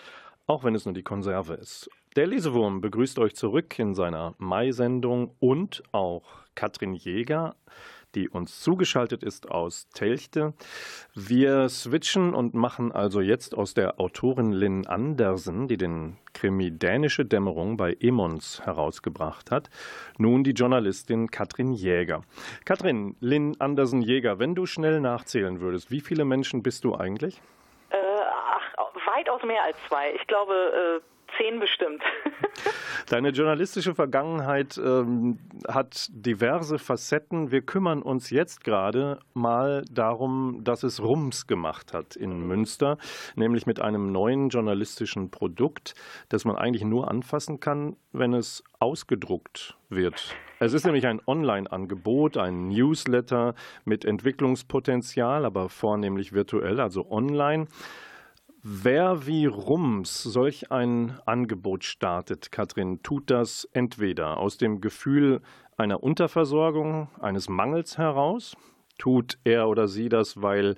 auch 0.47 0.65
wenn 0.65 0.75
es 0.75 0.87
nur 0.87 0.95
die 0.95 1.03
Konserve 1.03 1.53
ist. 1.53 1.91
Der 2.17 2.27
Lesewurm 2.27 2.81
begrüßt 2.81 3.19
euch 3.19 3.35
zurück 3.35 3.79
in 3.79 3.95
seiner 3.95 4.35
Mai-Sendung 4.39 5.33
und 5.41 5.83
auch 5.93 6.23
Katrin 6.55 6.95
Jäger, 6.95 7.55
die 8.15 8.29
uns 8.29 8.61
zugeschaltet 8.61 9.23
ist 9.23 9.51
aus 9.51 9.89
Telchte. 9.91 10.55
Wir 11.15 11.69
switchen 11.69 12.35
und 12.35 12.55
machen 12.55 12.93
also 12.93 13.21
jetzt 13.21 13.55
aus 13.55 13.75
der 13.75 14.01
Autorin 14.01 14.53
Lynn 14.53 14.87
Andersen, 14.87 15.69
die 15.69 15.77
den 15.77 16.17
Krimi 16.33 16.71
Dänische 16.71 17.25
Dämmerung 17.25 17.77
bei 17.77 17.97
Emons 18.01 18.61
herausgebracht 18.65 19.51
hat, 19.51 19.71
nun 20.19 20.45
die 20.45 20.53
Journalistin 20.53 21.31
Katrin 21.31 21.73
Jäger. 21.73 22.23
Katrin, 22.65 23.17
Lynn 23.21 23.61
Andersen 23.61 24.03
Jäger, 24.03 24.39
wenn 24.39 24.55
du 24.55 24.67
schnell 24.67 25.01
nachzählen 25.01 25.61
würdest, 25.61 25.91
wie 25.91 26.01
viele 26.01 26.25
Menschen 26.25 26.63
bist 26.63 26.85
du 26.85 26.95
eigentlich? 26.95 27.41
Weitaus 29.07 29.43
mehr 29.43 29.63
als 29.63 29.77
zwei. 29.89 30.15
Ich 30.15 30.27
glaube, 30.27 31.01
äh 31.03 31.15
zehn 31.37 31.61
bestimmt. 31.61 32.03
Deine 33.09 33.31
journalistische 33.31 33.95
Vergangenheit 33.95 34.79
ähm, 34.79 35.39
hat 35.69 36.09
diverse 36.11 36.79
Facetten. 36.79 37.51
Wir 37.51 37.63
kümmern 37.63 38.03
uns 38.03 38.31
jetzt 38.31 38.65
gerade 38.65 39.19
mal 39.35 39.85
darum, 39.91 40.61
dass 40.63 40.83
es 40.83 41.03
Rums 41.03 41.47
gemacht 41.47 41.93
hat 41.93 42.17
in 42.17 42.47
Münster, 42.47 42.99
nämlich 43.35 43.67
mit 43.67 43.81
einem 43.81 44.13
neuen 44.13 44.49
journalistischen 44.49 45.31
Produkt, 45.31 45.95
das 46.29 46.45
man 46.45 46.57
eigentlich 46.57 46.85
nur 46.85 47.11
anfassen 47.11 47.61
kann, 47.61 47.97
wenn 48.13 48.33
es 48.33 48.65
ausgedruckt 48.79 49.77
wird. 49.89 50.35
Es 50.61 50.73
ist 50.73 50.85
nämlich 50.85 51.07
ein 51.07 51.21
Online-Angebot, 51.27 52.37
ein 52.37 52.69
Newsletter 52.69 53.55
mit 53.85 54.05
Entwicklungspotenzial, 54.05 55.45
aber 55.45 55.69
vornehmlich 55.69 56.33
virtuell, 56.33 56.81
also 56.81 57.11
online. 57.11 57.67
Wer 58.67 59.27
wie 59.27 59.45
Rums 59.45 60.23
solch 60.23 60.73
ein 60.73 61.19
Angebot 61.27 61.85
startet, 61.85 62.51
Katrin, 62.51 63.03
tut 63.03 63.31
das 63.31 63.69
entweder 63.75 64.39
aus 64.39 64.57
dem 64.57 64.81
Gefühl 64.81 65.43
einer 65.77 66.03
Unterversorgung, 66.03 67.09
eines 67.21 67.51
Mangels 67.51 67.99
heraus, 67.99 68.57
tut 68.97 69.37
er 69.45 69.69
oder 69.69 69.87
sie 69.87 70.09
das, 70.09 70.41
weil 70.41 70.77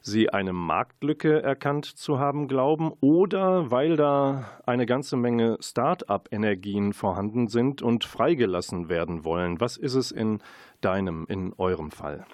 sie 0.00 0.30
eine 0.30 0.54
Marktlücke 0.54 1.42
erkannt 1.42 1.84
zu 1.84 2.18
haben 2.18 2.48
glauben 2.48 2.94
oder 3.02 3.70
weil 3.70 3.96
da 3.96 4.62
eine 4.64 4.86
ganze 4.86 5.18
Menge 5.18 5.58
Start-up-Energien 5.60 6.94
vorhanden 6.94 7.48
sind 7.48 7.82
und 7.82 8.04
freigelassen 8.04 8.88
werden 8.88 9.24
wollen. 9.24 9.60
Was 9.60 9.76
ist 9.76 9.94
es 9.94 10.10
in 10.10 10.38
deinem, 10.80 11.26
in 11.28 11.52
eurem 11.58 11.90
Fall? 11.90 12.24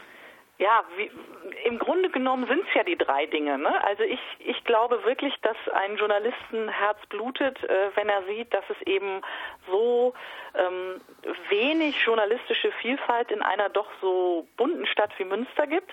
Ja, 0.62 0.84
wie, 0.96 1.10
im 1.64 1.76
Grunde 1.80 2.08
genommen 2.08 2.46
sind 2.46 2.60
es 2.68 2.74
ja 2.74 2.84
die 2.84 2.96
drei 2.96 3.26
Dinge. 3.26 3.58
Ne? 3.58 3.84
Also 3.84 4.04
ich, 4.04 4.20
ich 4.38 4.62
glaube 4.62 5.04
wirklich, 5.04 5.34
dass 5.42 5.56
ein 5.74 5.96
Journalistenherz 5.96 6.98
blutet, 7.08 7.60
äh, 7.64 7.90
wenn 7.96 8.08
er 8.08 8.22
sieht, 8.28 8.54
dass 8.54 8.62
es 8.70 8.86
eben 8.86 9.22
so 9.68 10.14
ähm, 10.54 11.00
wenig 11.48 12.00
journalistische 12.04 12.70
Vielfalt 12.80 13.32
in 13.32 13.42
einer 13.42 13.70
doch 13.70 13.88
so 14.00 14.46
bunten 14.56 14.86
Stadt 14.86 15.10
wie 15.18 15.24
Münster 15.24 15.66
gibt. 15.66 15.90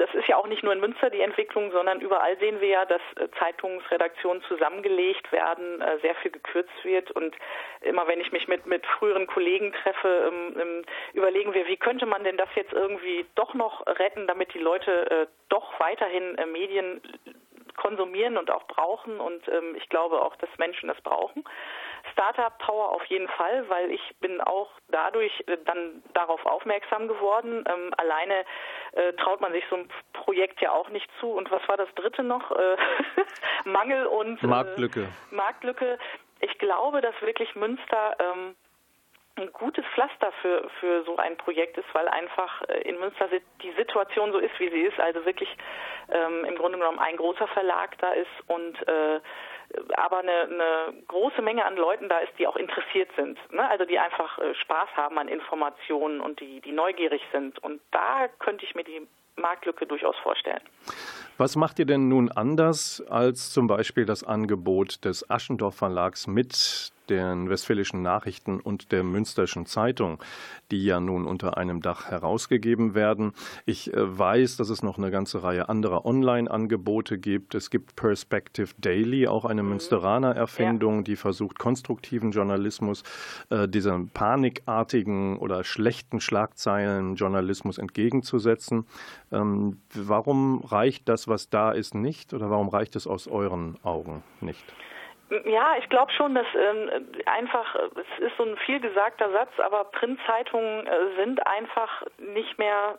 Das 0.00 0.08
ist 0.14 0.26
ja 0.28 0.36
auch 0.36 0.46
nicht 0.46 0.62
nur 0.62 0.72
in 0.72 0.80
Münster 0.80 1.10
die 1.10 1.20
Entwicklung, 1.20 1.70
sondern 1.72 2.00
überall 2.00 2.38
sehen 2.38 2.58
wir 2.62 2.68
ja, 2.68 2.84
dass 2.86 3.02
äh, 3.16 3.28
Zeitungsredaktionen 3.38 4.42
zusammengelegt 4.44 5.30
werden, 5.30 5.82
äh, 5.82 5.98
sehr 6.00 6.14
viel 6.14 6.30
gekürzt 6.30 6.84
wird. 6.84 7.10
Und 7.10 7.36
immer 7.82 8.08
wenn 8.08 8.18
ich 8.18 8.32
mich 8.32 8.48
mit, 8.48 8.64
mit 8.64 8.86
früheren 8.86 9.26
Kollegen 9.26 9.74
treffe, 9.74 10.32
ähm, 10.32 10.56
ähm, 10.58 10.84
überlegen 11.12 11.52
wir, 11.52 11.66
wie 11.66 11.76
könnte 11.76 12.06
man 12.06 12.24
denn 12.24 12.38
das 12.38 12.48
jetzt 12.54 12.72
irgendwie 12.72 13.26
doch 13.34 13.52
noch 13.52 13.86
retten, 13.86 14.26
damit 14.26 14.54
die 14.54 14.58
Leute 14.58 15.10
äh, 15.10 15.26
doch 15.50 15.78
weiterhin 15.78 16.34
Medien 16.50 17.02
konsumieren 17.76 18.36
und 18.36 18.50
auch 18.50 18.64
brauchen 18.66 19.20
und 19.20 19.46
ähm, 19.48 19.74
ich 19.76 19.88
glaube 19.88 20.20
auch, 20.20 20.36
dass 20.36 20.50
Menschen 20.58 20.88
das 20.88 21.00
brauchen. 21.02 21.44
Startup 22.12 22.56
Power 22.58 22.90
auf 22.90 23.04
jeden 23.06 23.28
Fall, 23.28 23.68
weil 23.68 23.90
ich 23.90 24.16
bin 24.20 24.40
auch 24.40 24.70
dadurch 24.88 25.32
äh, 25.46 25.58
dann 25.64 26.02
darauf 26.14 26.44
aufmerksam 26.46 27.08
geworden. 27.08 27.64
Ähm, 27.68 27.92
alleine 27.96 28.44
äh, 28.92 29.12
traut 29.14 29.40
man 29.40 29.52
sich 29.52 29.64
so 29.70 29.76
ein 29.76 29.88
Projekt 30.12 30.60
ja 30.60 30.72
auch 30.72 30.88
nicht 30.88 31.08
zu. 31.20 31.30
Und 31.30 31.50
was 31.50 31.66
war 31.68 31.76
das 31.76 31.88
dritte 31.94 32.22
noch? 32.22 32.50
Äh, 32.50 32.76
Mangel 33.64 34.06
und 34.06 34.42
äh, 34.42 34.46
Marktlücke. 34.46 35.08
Marktlücke. 35.30 35.98
Ich 36.40 36.58
glaube, 36.58 37.00
dass 37.00 37.14
wirklich 37.20 37.54
Münster 37.54 38.16
ähm, 38.18 38.56
ein 39.40 39.52
gutes 39.52 39.84
Pflaster 39.94 40.32
für, 40.42 40.68
für 40.78 41.04
so 41.04 41.16
ein 41.16 41.36
Projekt 41.36 41.78
ist, 41.78 41.88
weil 41.92 42.08
einfach 42.08 42.62
äh, 42.68 42.82
in 42.82 42.98
Münster 42.98 43.28
die 43.62 43.72
Situation 43.72 44.32
so 44.32 44.38
ist, 44.38 44.58
wie 44.58 44.70
sie 44.70 44.82
ist. 44.82 44.98
Also 45.00 45.24
wirklich 45.24 45.48
ähm, 46.10 46.44
im 46.44 46.56
Grunde 46.56 46.78
genommen 46.78 46.98
ein 46.98 47.16
großer 47.16 47.48
Verlag 47.48 47.96
da 47.98 48.12
ist 48.12 48.30
und 48.46 48.76
äh, 48.88 49.20
aber 49.96 50.18
eine, 50.18 50.42
eine 50.42 50.94
große 51.06 51.42
Menge 51.42 51.64
an 51.64 51.76
Leuten 51.76 52.08
da 52.08 52.18
ist, 52.18 52.32
die 52.38 52.46
auch 52.46 52.56
interessiert 52.56 53.08
sind. 53.16 53.38
Ne? 53.52 53.68
Also 53.68 53.84
die 53.84 53.98
einfach 53.98 54.38
äh, 54.38 54.54
Spaß 54.54 54.88
haben 54.96 55.18
an 55.18 55.28
Informationen 55.28 56.20
und 56.20 56.40
die, 56.40 56.60
die 56.60 56.72
neugierig 56.72 57.22
sind. 57.32 57.58
Und 57.60 57.80
da 57.92 58.28
könnte 58.38 58.64
ich 58.64 58.74
mir 58.74 58.84
die 58.84 59.06
Marktlücke 59.36 59.86
durchaus 59.86 60.16
vorstellen. 60.22 60.60
Was 61.38 61.56
macht 61.56 61.78
ihr 61.78 61.86
denn 61.86 62.08
nun 62.08 62.30
anders 62.30 63.02
als 63.08 63.50
zum 63.52 63.66
Beispiel 63.66 64.04
das 64.04 64.24
Angebot 64.24 65.04
des 65.04 65.28
Aschendorf 65.30 65.76
Verlags 65.76 66.26
mit 66.26 66.92
den 67.10 67.50
Westfälischen 67.50 68.02
Nachrichten 68.02 68.60
und 68.60 68.92
der 68.92 69.02
Münsterschen 69.02 69.66
Zeitung, 69.66 70.22
die 70.70 70.84
ja 70.84 71.00
nun 71.00 71.26
unter 71.26 71.58
einem 71.58 71.82
Dach 71.82 72.06
herausgegeben 72.06 72.94
werden. 72.94 73.32
Ich 73.66 73.92
äh, 73.92 74.18
weiß, 74.18 74.56
dass 74.56 74.70
es 74.70 74.82
noch 74.82 74.96
eine 74.96 75.10
ganze 75.10 75.42
Reihe 75.42 75.68
anderer 75.68 76.06
Online-Angebote 76.06 77.18
gibt. 77.18 77.54
Es 77.54 77.70
gibt 77.70 77.96
Perspective 77.96 78.70
Daily, 78.78 79.26
auch 79.26 79.44
eine 79.44 79.62
mhm. 79.62 79.70
Münsteraner 79.70 80.34
Erfindung, 80.34 80.98
ja. 80.98 81.02
die 81.02 81.16
versucht, 81.16 81.58
konstruktiven 81.58 82.30
Journalismus, 82.30 83.02
äh, 83.50 83.68
diesem 83.68 84.08
panikartigen 84.08 85.36
oder 85.38 85.64
schlechten 85.64 86.20
Schlagzeilen 86.20 87.16
Journalismus 87.16 87.78
entgegenzusetzen. 87.78 88.86
Ähm, 89.32 89.78
warum 89.94 90.62
reicht 90.62 91.08
das, 91.08 91.28
was 91.28 91.50
da 91.50 91.72
ist, 91.72 91.94
nicht 91.94 92.32
oder 92.32 92.50
warum 92.50 92.68
reicht 92.68 92.96
es 92.96 93.06
aus 93.06 93.26
euren 93.26 93.76
Augen 93.82 94.22
nicht? 94.40 94.64
Ja, 95.44 95.76
ich 95.78 95.88
glaube 95.88 96.12
schon, 96.12 96.34
dass 96.34 96.46
ähm, 96.54 97.06
einfach, 97.26 97.76
es 97.76 98.24
ist 98.24 98.36
so 98.36 98.44
ein 98.44 98.56
vielgesagter 98.58 99.30
Satz, 99.30 99.50
aber 99.58 99.84
Printzeitungen 99.84 100.86
äh, 100.86 101.16
sind 101.16 101.46
einfach 101.46 102.02
nicht 102.18 102.58
mehr 102.58 102.98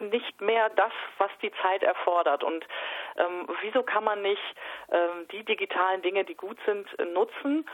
nicht 0.00 0.40
mehr 0.40 0.70
das, 0.70 0.92
was 1.18 1.30
die 1.42 1.52
Zeit 1.62 1.82
erfordert. 1.82 2.42
Und 2.42 2.66
ähm, 3.16 3.46
wieso 3.60 3.82
kann 3.82 4.02
man 4.02 4.22
nicht 4.22 4.42
ähm, 4.90 5.28
die 5.30 5.44
digitalen 5.44 6.00
Dinge, 6.00 6.24
die 6.24 6.34
gut 6.34 6.56
sind, 6.64 6.86
nutzen 7.12 7.66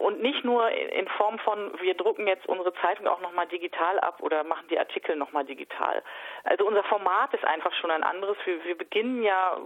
und 0.00 0.22
nicht 0.22 0.44
nur 0.44 0.70
in 0.70 1.06
Form 1.08 1.38
von, 1.40 1.78
wir 1.80 1.94
drucken 1.94 2.26
jetzt 2.26 2.48
unsere 2.48 2.72
Zeitung 2.74 3.06
auch 3.06 3.20
nochmal 3.20 3.46
digital 3.48 4.00
ab 4.00 4.22
oder 4.22 4.42
machen 4.42 4.66
die 4.70 4.78
Artikel 4.78 5.14
nochmal 5.14 5.44
digital. 5.44 6.02
Also 6.44 6.66
unser 6.66 6.82
Format 6.84 7.34
ist 7.34 7.44
einfach 7.44 7.72
schon 7.74 7.90
ein 7.90 8.02
anderes. 8.02 8.38
Wir, 8.46 8.64
wir 8.64 8.78
beginnen 8.78 9.22
ja, 9.22 9.58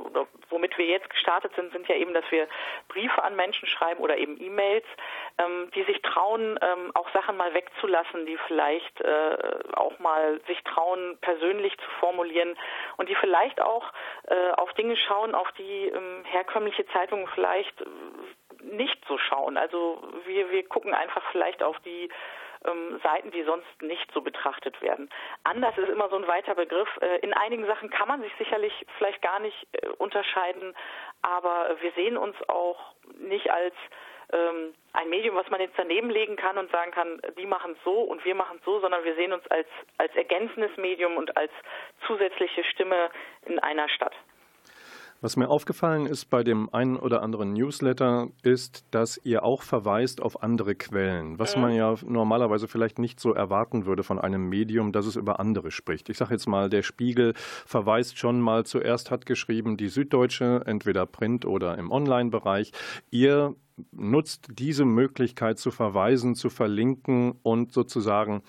womit 0.50 0.76
wir 0.76 0.86
jetzt 0.86 1.08
gestartet 1.08 1.52
sind, 1.54 1.72
sind 1.72 1.86
ja 1.86 1.94
eben, 1.94 2.14
dass 2.14 2.24
wir 2.30 2.48
Briefe 2.88 3.22
an 3.22 3.36
Menschen 3.36 3.68
schreiben 3.68 4.00
oder 4.00 4.16
eben 4.18 4.40
E-Mails, 4.42 4.84
ähm, 5.38 5.70
die 5.74 5.84
sich 5.84 6.02
trauen, 6.02 6.58
ähm, 6.60 6.90
auch 6.94 7.08
Sachen 7.12 7.36
mal 7.36 7.54
wegzulassen, 7.54 8.26
die 8.26 8.38
vielleicht 8.48 9.00
äh, 9.02 9.36
auch 9.74 9.98
mal 10.00 10.40
sich 10.48 10.62
trauen, 10.64 11.16
persönlich 11.20 11.78
zu 11.78 11.90
formulieren 12.00 12.58
und 12.96 13.08
die 13.08 13.14
vielleicht 13.14 13.60
auch 13.60 13.92
äh, 14.26 14.50
auf 14.56 14.72
Dinge 14.74 14.96
schauen, 14.96 15.36
auf 15.36 15.50
die 15.52 15.86
ähm, 15.86 16.24
herkömmliche 16.24 16.86
Zeitungen 16.86 17.28
vielleicht 17.28 17.84
nicht 18.62 18.98
so 19.06 19.18
schauen. 19.18 19.56
Also 19.56 20.02
wir, 20.24 20.50
wir 20.50 20.66
gucken 20.68 20.94
einfach 20.94 21.22
vielleicht 21.32 21.62
auf 21.62 21.78
die 21.80 22.08
ähm, 22.64 23.00
Seiten, 23.02 23.30
die 23.30 23.42
sonst 23.42 23.82
nicht 23.82 24.10
so 24.12 24.20
betrachtet 24.20 24.80
werden. 24.82 25.10
Anders 25.44 25.76
ist 25.78 25.88
immer 25.88 26.08
so 26.08 26.16
ein 26.16 26.26
weiter 26.26 26.54
Begriff. 26.54 26.88
Äh, 27.00 27.18
in 27.20 27.32
einigen 27.32 27.66
Sachen 27.66 27.90
kann 27.90 28.08
man 28.08 28.22
sich 28.22 28.32
sicherlich 28.38 28.72
vielleicht 28.98 29.22
gar 29.22 29.40
nicht 29.40 29.66
äh, 29.72 29.88
unterscheiden, 29.98 30.74
aber 31.22 31.76
wir 31.80 31.92
sehen 31.92 32.16
uns 32.16 32.36
auch 32.48 32.94
nicht 33.18 33.50
als 33.50 33.74
ähm, 34.32 34.74
ein 34.92 35.08
Medium, 35.08 35.36
was 35.36 35.48
man 35.50 35.60
jetzt 35.60 35.78
daneben 35.78 36.10
legen 36.10 36.36
kann 36.36 36.58
und 36.58 36.70
sagen 36.70 36.92
kann, 36.92 37.20
die 37.38 37.46
machen 37.46 37.72
es 37.72 37.84
so 37.84 38.00
und 38.00 38.24
wir 38.24 38.34
machen 38.34 38.58
es 38.58 38.64
so, 38.64 38.80
sondern 38.80 39.04
wir 39.04 39.14
sehen 39.14 39.32
uns 39.32 39.46
als, 39.48 39.68
als 39.98 40.14
ergänzendes 40.14 40.76
Medium 40.76 41.16
und 41.16 41.36
als 41.36 41.52
zusätzliche 42.06 42.64
Stimme 42.64 43.10
in 43.46 43.58
einer 43.58 43.88
Stadt. 43.88 44.14
Was 45.22 45.36
mir 45.36 45.48
aufgefallen 45.48 46.06
ist 46.06 46.30
bei 46.30 46.42
dem 46.42 46.68
einen 46.74 46.96
oder 46.96 47.22
anderen 47.22 47.52
Newsletter, 47.52 48.30
ist, 48.42 48.84
dass 48.90 49.20
ihr 49.22 49.44
auch 49.44 49.62
verweist 49.62 50.20
auf 50.20 50.42
andere 50.42 50.74
Quellen, 50.74 51.38
was 51.38 51.56
man 51.56 51.72
ja 51.72 51.94
normalerweise 52.04 52.66
vielleicht 52.66 52.98
nicht 52.98 53.20
so 53.20 53.32
erwarten 53.32 53.86
würde 53.86 54.02
von 54.02 54.18
einem 54.18 54.48
Medium, 54.48 54.90
dass 54.90 55.06
es 55.06 55.14
über 55.14 55.38
andere 55.38 55.70
spricht. 55.70 56.08
Ich 56.08 56.18
sage 56.18 56.34
jetzt 56.34 56.48
mal, 56.48 56.68
der 56.68 56.82
Spiegel 56.82 57.34
verweist 57.36 58.18
schon 58.18 58.40
mal, 58.40 58.66
zuerst 58.66 59.12
hat 59.12 59.24
geschrieben 59.24 59.76
die 59.76 59.90
Süddeutsche, 59.90 60.64
entweder 60.66 61.06
Print 61.06 61.44
oder 61.44 61.78
im 61.78 61.92
Online-Bereich. 61.92 62.72
Ihr 63.12 63.54
nutzt 63.92 64.48
diese 64.58 64.84
Möglichkeit 64.84 65.58
zu 65.58 65.70
verweisen, 65.70 66.34
zu 66.34 66.50
verlinken 66.50 67.32
und 67.42 67.72
sozusagen 67.72 68.42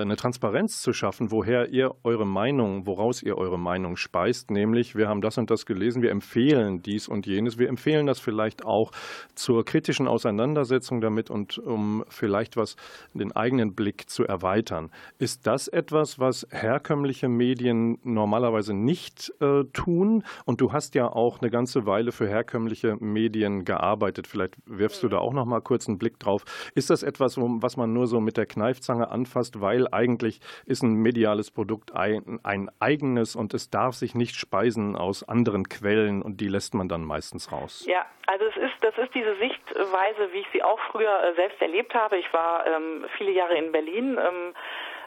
eine 0.00 0.16
Transparenz 0.16 0.82
zu 0.82 0.92
schaffen, 0.92 1.30
woher 1.30 1.68
ihr 1.68 1.94
eure 2.02 2.26
Meinung, 2.26 2.86
woraus 2.86 3.22
ihr 3.22 3.38
eure 3.38 3.58
Meinung 3.58 3.96
speist, 3.96 4.50
nämlich 4.50 4.96
wir 4.96 5.08
haben 5.08 5.20
das 5.20 5.38
und 5.38 5.50
das 5.50 5.66
gelesen, 5.66 6.02
wir 6.02 6.10
empfehlen 6.10 6.82
dies 6.82 7.08
und 7.08 7.26
jenes, 7.26 7.58
wir 7.58 7.68
empfehlen 7.68 8.06
das 8.06 8.18
vielleicht 8.18 8.64
auch 8.64 8.90
zur 9.34 9.64
kritischen 9.64 10.08
Auseinandersetzung 10.08 11.00
damit 11.00 11.30
und 11.30 11.58
um 11.58 12.04
vielleicht 12.08 12.56
was 12.56 12.76
den 13.12 13.32
eigenen 13.32 13.74
Blick 13.74 14.08
zu 14.08 14.24
erweitern. 14.24 14.90
Ist 15.18 15.46
das 15.46 15.68
etwas, 15.68 16.18
was 16.18 16.46
herkömmliche 16.50 17.28
Medien 17.28 17.98
normalerweise 18.02 18.74
nicht 18.74 19.32
äh, 19.40 19.64
tun? 19.72 20.24
Und 20.44 20.60
du 20.60 20.72
hast 20.72 20.94
ja 20.94 21.06
auch 21.06 21.40
eine 21.40 21.50
ganze 21.50 21.86
Weile 21.86 22.12
für 22.12 22.28
herkömmliche 22.28 22.96
Medien 22.98 23.64
gearbeitet. 23.64 24.26
Vielleicht 24.26 24.56
wirfst 24.66 25.02
du 25.02 25.08
da 25.08 25.18
auch 25.18 25.32
noch 25.32 25.44
mal 25.44 25.60
kurz 25.60 25.88
einen 25.88 25.98
Blick 25.98 26.18
drauf. 26.18 26.44
Ist 26.74 26.90
das 26.90 27.02
etwas, 27.02 27.36
was 27.38 27.76
man 27.76 27.92
nur 27.92 28.06
so 28.06 28.20
mit 28.20 28.36
der 28.36 28.46
Kneifzange 28.46 29.10
anfasst, 29.10 29.60
weil 29.60 29.83
weil 29.84 29.98
eigentlich 29.98 30.40
ist 30.66 30.82
ein 30.82 30.94
mediales 30.94 31.50
Produkt 31.50 31.94
ein, 31.94 32.40
ein 32.42 32.70
eigenes 32.80 33.36
und 33.36 33.54
es 33.54 33.70
darf 33.70 33.94
sich 33.94 34.14
nicht 34.14 34.36
speisen 34.36 34.96
aus 34.96 35.26
anderen 35.28 35.68
Quellen 35.68 36.22
und 36.22 36.40
die 36.40 36.48
lässt 36.48 36.74
man 36.74 36.88
dann 36.88 37.04
meistens 37.04 37.52
raus. 37.52 37.84
Ja, 37.88 38.06
also 38.26 38.44
es 38.46 38.56
ist, 38.56 38.74
das 38.80 38.96
ist 38.98 39.14
diese 39.14 39.36
Sichtweise, 39.36 40.32
wie 40.32 40.40
ich 40.40 40.46
sie 40.52 40.62
auch 40.62 40.78
früher 40.90 41.22
äh, 41.22 41.34
selbst 41.34 41.60
erlebt 41.60 41.94
habe. 41.94 42.16
Ich 42.18 42.32
war 42.32 42.66
ähm, 42.66 43.04
viele 43.16 43.32
Jahre 43.32 43.56
in 43.56 43.72
Berlin. 43.72 44.18
Ähm, 44.18 44.54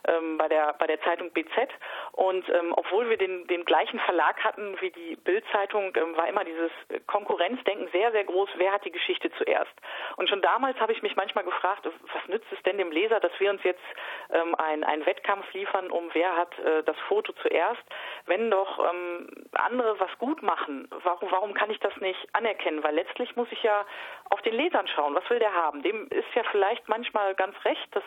ähm, 0.07 0.37
bei 0.37 0.47
der 0.47 0.73
bei 0.79 0.87
der 0.87 1.01
Zeitung 1.01 1.31
BZ 1.31 1.69
und 2.13 2.47
ähm, 2.49 2.73
obwohl 2.75 3.09
wir 3.09 3.17
den 3.17 3.47
den 3.47 3.65
gleichen 3.65 3.99
Verlag 3.99 4.43
hatten 4.43 4.79
wie 4.81 4.91
die 4.91 5.15
Bildzeitung, 5.15 5.95
ähm, 5.95 6.15
war 6.15 6.27
immer 6.27 6.43
dieses 6.43 6.71
Konkurrenzdenken 7.07 7.87
sehr 7.91 8.11
sehr 8.11 8.23
groß. 8.23 8.49
Wer 8.55 8.71
hat 8.71 8.85
die 8.85 8.91
Geschichte 8.91 9.31
zuerst? 9.37 9.71
Und 10.17 10.29
schon 10.29 10.41
damals 10.41 10.79
habe 10.79 10.93
ich 10.93 11.01
mich 11.01 11.15
manchmal 11.15 11.43
gefragt, 11.43 11.85
was 11.85 12.27
nützt 12.27 12.51
es 12.51 12.61
denn 12.63 12.77
dem 12.77 12.91
Leser, 12.91 13.19
dass 13.19 13.31
wir 13.39 13.49
uns 13.49 13.63
jetzt 13.63 13.83
ähm, 14.31 14.55
ein 14.55 14.83
einen 14.83 15.05
Wettkampf 15.05 15.51
liefern, 15.53 15.91
um 15.91 16.09
wer 16.13 16.35
hat 16.35 16.57
äh, 16.59 16.83
das 16.83 16.97
Foto 17.07 17.33
zuerst, 17.33 17.83
wenn 18.25 18.49
doch 18.51 18.79
ähm, 18.91 19.29
andere 19.53 19.99
was 19.99 20.17
gut 20.19 20.41
machen? 20.41 20.87
Warum 21.03 21.31
warum 21.31 21.53
kann 21.53 21.69
ich 21.69 21.79
das 21.79 21.95
nicht 21.97 22.27
anerkennen? 22.33 22.83
Weil 22.83 22.95
letztlich 22.95 23.35
muss 23.35 23.51
ich 23.51 23.63
ja 23.63 23.85
auf 24.29 24.41
den 24.41 24.53
Lesern 24.53 24.87
schauen. 24.87 25.15
Was 25.15 25.29
will 25.29 25.39
der 25.39 25.53
haben? 25.53 25.81
Dem 25.83 26.07
ist 26.09 26.33
ja 26.35 26.43
vielleicht 26.51 26.87
manchmal 26.87 27.35
ganz 27.35 27.55
recht, 27.65 27.95
dass 27.95 28.03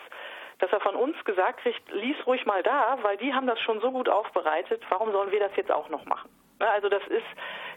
dass 0.60 0.72
er 0.72 0.80
von 0.80 0.94
uns 0.94 1.16
gesagt 1.24 1.60
kriegt, 1.60 1.90
lies 1.90 2.16
ruhig 2.26 2.46
mal 2.46 2.62
da, 2.62 2.98
weil 3.02 3.16
die 3.16 3.34
haben 3.34 3.46
das 3.46 3.60
schon 3.60 3.80
so 3.80 3.90
gut 3.90 4.08
aufbereitet, 4.08 4.82
warum 4.88 5.12
sollen 5.12 5.30
wir 5.30 5.40
das 5.40 5.56
jetzt 5.56 5.72
auch 5.72 5.88
noch 5.88 6.04
machen? 6.04 6.30
Ne, 6.60 6.68
also 6.68 6.90
das 6.90 7.02
ist, 7.08 7.26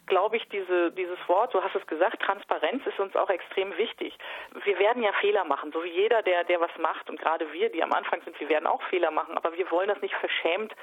glaube 0.07 0.35
ich, 0.35 0.47
diese, 0.49 0.91
dieses 0.91 1.17
Wort, 1.27 1.53
du 1.53 1.63
hast 1.63 1.75
es 1.75 1.87
gesagt, 1.87 2.21
Transparenz 2.21 2.85
ist 2.85 2.99
uns 2.99 3.15
auch 3.15 3.29
extrem 3.29 3.75
wichtig. 3.77 4.17
Wir 4.65 4.77
werden 4.77 5.01
ja 5.01 5.13
Fehler 5.13 5.45
machen, 5.45 5.71
so 5.71 5.83
wie 5.83 5.89
jeder, 5.89 6.21
der, 6.21 6.43
der 6.43 6.59
was 6.59 6.77
macht 6.77 7.09
und 7.09 7.19
gerade 7.19 7.51
wir, 7.53 7.71
die 7.71 7.81
am 7.81 7.93
Anfang 7.93 8.21
sind, 8.23 8.37
wir 8.39 8.49
werden 8.49 8.67
auch 8.67 8.81
Fehler 8.83 9.11
machen, 9.11 9.37
aber 9.37 9.55
wir 9.57 9.71
wollen 9.71 9.87
das 9.87 10.01
nicht 10.01 10.15
verschämt 10.15 10.75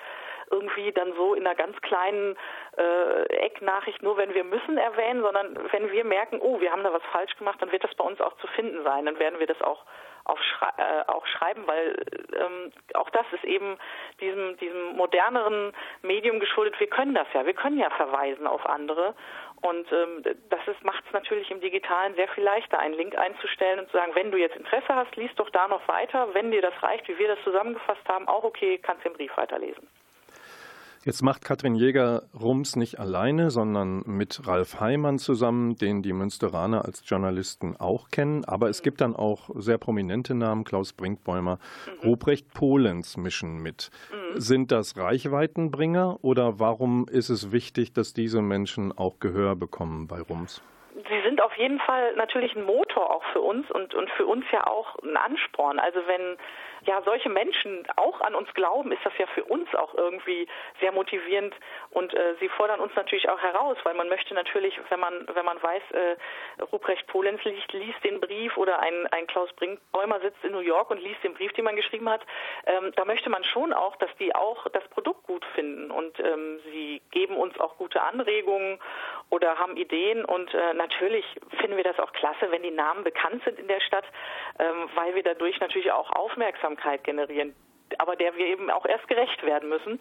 irgendwie 0.50 0.90
dann 0.92 1.12
so 1.14 1.34
in 1.34 1.46
einer 1.46 1.54
ganz 1.54 1.80
kleinen 1.80 2.36
äh, 2.76 3.22
Ecknachricht, 3.36 4.02
nur 4.02 4.16
wenn 4.16 4.34
wir 4.34 4.44
müssen 4.44 4.78
erwähnen, 4.78 5.22
sondern 5.22 5.56
wenn 5.70 5.92
wir 5.92 6.04
merken, 6.04 6.40
oh, 6.40 6.60
wir 6.60 6.72
haben 6.72 6.82
da 6.82 6.92
was 6.92 7.04
falsch 7.12 7.36
gemacht, 7.36 7.62
dann 7.62 7.70
wird 7.70 7.84
das 7.84 7.94
bei 7.94 8.04
uns 8.04 8.20
auch 8.20 8.36
zu 8.38 8.48
finden 8.48 8.82
sein, 8.82 9.06
dann 9.06 9.18
werden 9.18 9.38
wir 9.38 9.46
das 9.46 9.60
auch 9.62 9.84
Schrei 10.40 10.70
äh, 10.76 11.04
auch 11.08 11.26
schreiben, 11.26 11.66
weil 11.66 11.96
ähm, 12.34 12.72
auch 12.94 13.10
das 13.10 13.26
ist 13.32 13.44
eben 13.44 13.78
diesem, 14.20 14.56
diesem 14.58 14.96
moderneren 14.96 15.72
Medium 16.02 16.40
geschuldet. 16.40 16.78
Wir 16.80 16.88
können 16.88 17.14
das 17.14 17.26
ja, 17.34 17.46
wir 17.46 17.54
können 17.54 17.78
ja 17.78 17.90
verweisen 17.90 18.46
auf 18.46 18.64
andere 18.66 19.14
und 19.62 19.90
ähm, 19.92 20.22
das 20.48 20.60
macht 20.82 21.04
es 21.06 21.12
natürlich 21.12 21.50
im 21.50 21.60
Digitalen 21.60 22.14
sehr 22.14 22.28
viel 22.28 22.44
leichter, 22.44 22.78
einen 22.78 22.94
Link 22.94 23.16
einzustellen 23.16 23.80
und 23.80 23.90
zu 23.90 23.96
sagen, 23.96 24.14
wenn 24.14 24.30
du 24.30 24.38
jetzt 24.38 24.56
Interesse 24.56 24.94
hast, 24.94 25.14
liest 25.16 25.38
doch 25.38 25.50
da 25.50 25.68
noch 25.68 25.86
weiter. 25.86 26.32
Wenn 26.32 26.50
dir 26.50 26.62
das 26.62 26.82
reicht, 26.82 27.06
wie 27.08 27.18
wir 27.18 27.28
das 27.28 27.42
zusammengefasst 27.44 28.08
haben, 28.08 28.26
auch 28.28 28.44
okay, 28.44 28.78
kannst 28.78 29.04
den 29.04 29.12
Brief 29.12 29.36
weiterlesen. 29.36 29.86
Jetzt 31.02 31.22
macht 31.22 31.46
Katrin 31.46 31.76
Jäger 31.76 32.24
Rums 32.38 32.76
nicht 32.76 32.98
alleine, 32.98 33.50
sondern 33.50 34.02
mit 34.04 34.46
Ralf 34.46 34.80
Heimann 34.80 35.18
zusammen, 35.18 35.76
den 35.76 36.02
die 36.02 36.12
Münsteraner 36.12 36.84
als 36.84 37.08
Journalisten 37.08 37.74
auch 37.78 38.10
kennen. 38.10 38.44
Aber 38.44 38.68
es 38.68 38.82
gibt 38.82 39.00
dann 39.00 39.16
auch 39.16 39.48
sehr 39.54 39.78
prominente 39.78 40.34
Namen, 40.34 40.64
Klaus 40.64 40.92
Brinkbäumer, 40.92 41.58
mhm. 42.02 42.10
Ruprecht 42.10 42.52
Polenz 42.52 43.16
mischen 43.16 43.62
mit. 43.62 43.90
Mhm. 44.12 44.40
Sind 44.40 44.72
das 44.72 44.98
Reichweitenbringer 44.98 46.18
oder 46.20 46.60
warum 46.60 47.06
ist 47.10 47.30
es 47.30 47.50
wichtig, 47.50 47.94
dass 47.94 48.12
diese 48.12 48.42
Menschen 48.42 48.92
auch 48.92 49.20
Gehör 49.20 49.56
bekommen 49.56 50.06
bei 50.06 50.20
Rums? 50.20 50.62
Sie 50.94 51.22
sind 51.24 51.40
auf 51.40 51.56
jeden 51.56 51.78
Fall 51.78 52.14
natürlich 52.16 52.54
ein 52.54 52.64
Motor 52.64 53.10
auch 53.10 53.24
für 53.32 53.40
uns 53.40 53.70
und, 53.70 53.94
und 53.94 54.10
für 54.18 54.26
uns 54.26 54.44
ja 54.52 54.66
auch 54.66 54.96
ein 55.02 55.16
Ansporn. 55.16 55.78
Also 55.78 56.00
wenn 56.06 56.36
ja 56.82 57.02
solche 57.04 57.28
Menschen 57.28 57.86
auch 57.96 58.20
an 58.20 58.34
uns 58.34 58.52
glauben, 58.54 58.92
ist 58.92 59.04
das 59.04 59.16
ja 59.18 59.26
für 59.28 59.44
uns 59.44 59.72
auch 59.74 59.94
irgendwie 59.94 60.46
sehr 60.80 60.92
motivierend. 60.92 61.54
Und 61.90 62.14
äh, 62.14 62.34
sie 62.40 62.48
fordern 62.48 62.80
uns 62.80 62.94
natürlich 62.94 63.28
auch 63.28 63.40
heraus, 63.40 63.76
weil 63.84 63.94
man 63.94 64.08
möchte 64.08 64.34
natürlich, 64.34 64.78
wenn 64.88 65.00
man 65.00 65.26
wenn 65.34 65.44
man 65.44 65.62
weiß, 65.62 65.82
äh, 65.92 66.62
Ruprecht 66.72 67.06
Polenz 67.06 67.42
liest, 67.44 67.72
liest 67.72 68.02
den 68.04 68.20
Brief 68.20 68.56
oder 68.56 68.80
ein, 68.80 69.06
ein 69.10 69.26
Klaus 69.26 69.52
Brinkbäumer 69.54 70.20
sitzt 70.20 70.42
in 70.44 70.52
New 70.52 70.60
York 70.60 70.90
und 70.90 71.02
liest 71.02 71.22
den 71.22 71.34
Brief, 71.34 71.52
den 71.52 71.64
man 71.64 71.76
geschrieben 71.76 72.08
hat, 72.08 72.22
ähm, 72.66 72.92
da 72.96 73.04
möchte 73.04 73.30
man 73.30 73.44
schon 73.44 73.72
auch, 73.72 73.96
dass 73.96 74.10
die 74.18 74.34
auch 74.34 74.66
das 74.72 74.86
Produkt 74.88 75.26
gut 75.26 75.44
finden. 75.54 75.90
Und 75.90 76.18
ähm, 76.20 76.60
sie 76.70 77.02
geben 77.10 77.36
uns 77.36 77.58
auch 77.60 77.76
gute 77.76 78.02
Anregungen 78.02 78.78
oder 79.30 79.58
haben 79.58 79.76
Ideen. 79.76 80.24
Und 80.24 80.52
äh, 80.54 80.74
natürlich 80.74 81.24
finden 81.60 81.76
wir 81.76 81.84
das 81.84 81.98
auch 81.98 82.12
klasse, 82.12 82.50
wenn 82.50 82.62
die 82.62 82.70
Namen 82.70 83.04
bekannt 83.04 83.42
sind 83.44 83.58
in 83.58 83.68
der 83.68 83.80
Stadt, 83.80 84.04
ähm, 84.58 84.88
weil 84.94 85.14
wir 85.14 85.22
dadurch 85.22 85.58
natürlich 85.60 85.92
auch 85.92 86.10
Aufmerksamkeit 86.70 87.04
generieren, 87.04 87.54
aber 87.98 88.16
der 88.16 88.34
wir 88.36 88.46
eben 88.46 88.70
auch 88.70 88.86
erst 88.86 89.08
gerecht 89.08 89.42
werden 89.44 89.68
müssen. 89.68 90.00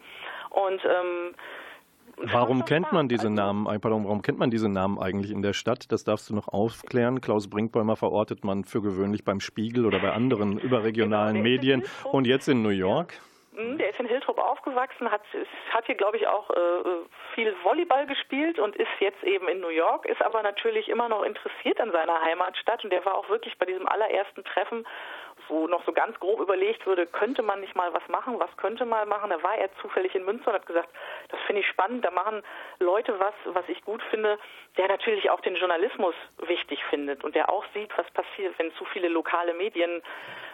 Und 0.49 0.83
ähm, 0.85 1.35
Warum 2.17 2.65
kennt 2.65 2.91
man 2.91 3.07
diese 3.07 3.29
Namen? 3.29 3.65
Pardon, 3.79 4.03
warum 4.03 4.21
kennt 4.21 4.39
man 4.39 4.49
diese 4.49 4.67
Namen 4.67 4.99
eigentlich 4.99 5.31
in 5.31 5.41
der 5.41 5.53
Stadt? 5.53 5.91
Das 5.91 6.03
darfst 6.03 6.29
du 6.29 6.35
noch 6.35 6.49
aufklären. 6.49 7.21
Klaus 7.21 7.49
Brinkbäumer 7.49 7.95
verortet 7.95 8.43
man 8.43 8.65
für 8.65 8.81
gewöhnlich 8.81 9.23
beim 9.23 9.39
Spiegel 9.39 9.85
oder 9.85 9.99
bei 9.99 10.11
anderen 10.11 10.59
überregionalen 10.59 11.35
genau, 11.35 11.43
Medien 11.43 11.83
und 12.11 12.27
jetzt 12.27 12.49
in 12.49 12.61
New 12.61 12.69
York. 12.69 13.13
Hm, 13.55 13.77
der 13.77 13.89
ist 13.91 13.99
in 13.99 14.07
Hiltrup 14.07 14.37
aufgewachsen, 14.37 15.11
hat, 15.11 15.21
hat 15.71 15.85
hier, 15.85 15.95
glaube 15.95 16.17
ich, 16.17 16.27
auch 16.27 16.49
äh, 16.49 16.55
viel 17.35 17.53
Volleyball 17.63 18.05
gespielt 18.07 18.57
und 18.57 18.75
ist 18.75 18.87
jetzt 18.99 19.23
eben 19.23 19.47
in 19.47 19.59
New 19.59 19.69
York, 19.69 20.05
ist 20.05 20.21
aber 20.21 20.41
natürlich 20.43 20.89
immer 20.89 21.09
noch 21.09 21.23
interessiert 21.23 21.79
an 21.79 21.91
seiner 21.91 22.21
Heimatstadt 22.21 22.83
und 22.83 22.91
der 22.91 23.05
war 23.05 23.15
auch 23.15 23.29
wirklich 23.29 23.57
bei 23.57 23.65
diesem 23.65 23.87
allerersten 23.87 24.43
Treffen 24.43 24.85
wo 25.49 25.67
noch 25.67 25.83
so 25.85 25.91
ganz 25.91 26.19
grob 26.19 26.39
überlegt 26.39 26.85
würde, 26.85 27.05
könnte 27.07 27.41
man 27.41 27.59
nicht 27.59 27.75
mal 27.75 27.93
was 27.93 28.07
machen, 28.07 28.39
was 28.39 28.55
könnte 28.57 28.85
man 28.85 29.07
machen. 29.07 29.29
Da 29.29 29.41
war 29.43 29.57
er 29.57 29.69
zufällig 29.81 30.15
in 30.15 30.25
Münster 30.25 30.49
und 30.49 30.55
hat 30.55 30.65
gesagt, 30.65 30.89
das 31.29 31.39
finde 31.41 31.61
ich 31.61 31.67
spannend, 31.67 32.05
da 32.05 32.11
machen 32.11 32.43
Leute 32.79 33.19
was, 33.19 33.33
was 33.45 33.67
ich 33.67 33.83
gut 33.83 34.01
finde, 34.09 34.37
der 34.77 34.87
natürlich 34.87 35.29
auch 35.29 35.41
den 35.41 35.55
Journalismus 35.55 36.15
wichtig 36.47 36.83
findet 36.89 37.23
und 37.23 37.35
der 37.35 37.49
auch 37.49 37.65
sieht, 37.73 37.95
was 37.97 38.09
passiert, 38.11 38.57
wenn 38.57 38.73
zu 38.73 38.85
viele 38.85 39.09
lokale 39.09 39.53
Medien 39.53 40.01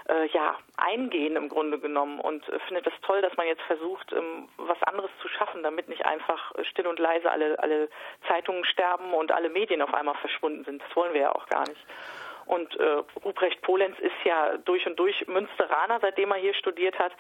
äh, 0.10 0.28
ja 0.28 0.58
eingehen 0.78 1.36
im 1.36 1.50
Grunde 1.50 1.80
genommen 1.80 2.20
und 2.20 2.48
äh, 2.50 2.60
findet 2.68 2.88
das 2.88 2.94
toll, 3.02 3.22
dass 3.22 3.36
man 3.38 3.48
jetzt 3.48 3.64
versucht, 3.64 4.12
ähm, 4.14 4.48
was 4.58 4.82
anderes 4.84 5.12
zu 5.22 5.28
schaffen, 5.28 5.64
damit 5.64 5.90
nicht 5.90 6.06
einfach 6.06 6.54
still 6.64 6.88
und 6.88 7.00
leise 7.00 7.30
alle, 7.30 7.60
alle 7.60 7.90
Zeitungen 8.28 8.66
sterben 8.66 9.14
und 9.14 9.32
alle 9.32 9.50
Medien 9.50 9.82
auf 9.82 9.94
einmal 9.94 10.16
verschwunden 10.16 10.64
sind. 10.64 10.82
Das 10.82 10.96
wollen 10.96 11.14
wir 11.14 11.22
ja 11.22 11.36
auch 11.36 11.48
gar 11.48 11.68
nicht. 11.68 11.86
Und 12.46 12.76
äh, 12.80 13.04
Ruprecht 13.24 13.62
Polenz 13.62 13.98
ist 14.00 14.16
ja 14.24 14.58
durch 14.58 14.86
und 14.86 14.98
durch 14.98 15.28
Münsteraner, 15.28 16.00
seitdem 16.02 16.32
er 16.32 16.38
hier 16.38 16.54
studiert 16.54 16.98
hat. 17.00 17.12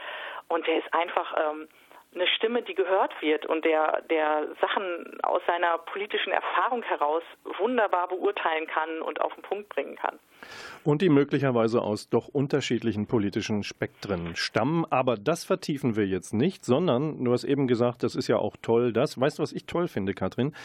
Und 0.48 0.68
er 0.68 0.78
ist 0.78 0.94
einfach 0.94 1.34
ähm, 1.38 1.68
eine 2.16 2.28
Stimme, 2.28 2.62
die 2.64 2.74
gehört 2.74 3.14
wird 3.22 3.46
und 3.46 3.66
der, 3.66 4.02
der 4.10 4.48
Sachen 4.62 5.20
aus 5.24 5.42
seiner 5.46 5.78
politischen 5.80 6.32
Erfahrung 6.32 6.82
heraus 6.84 7.24
wunderbar 7.60 8.08
beurteilen 8.08 8.68
kann 8.68 9.02
und 9.02 9.22
auf 9.22 9.34
den 9.36 9.44
Punkt 9.44 9.70
bringen 9.70 9.96
kann. 9.96 10.18
Und 10.84 11.02
die 11.02 11.10
möglicherweise 11.10 11.82
aus 11.82 12.10
doch 12.10 12.28
unterschiedlichen 12.28 13.08
politischen 13.08 13.64
Spektren 13.64 14.36
stammen. 14.36 14.86
Aber 14.90 15.16
das 15.16 15.44
vertiefen 15.44 15.96
wir 15.96 16.06
jetzt 16.06 16.34
nicht, 16.34 16.64
sondern 16.64 17.24
du 17.24 17.34
hast 17.34 17.44
eben 17.44 17.68
gesagt, 17.68 18.04
das 18.04 18.16
ist 18.16 18.28
ja 18.28 18.38
auch 18.38 18.56
toll, 18.62 18.94
das. 18.94 19.20
Weißt 19.20 19.40
du, 19.40 19.44
was 19.44 19.52
ich 19.52 19.66
toll 19.66 19.88
finde, 19.88 20.14
Katrin? 20.14 20.56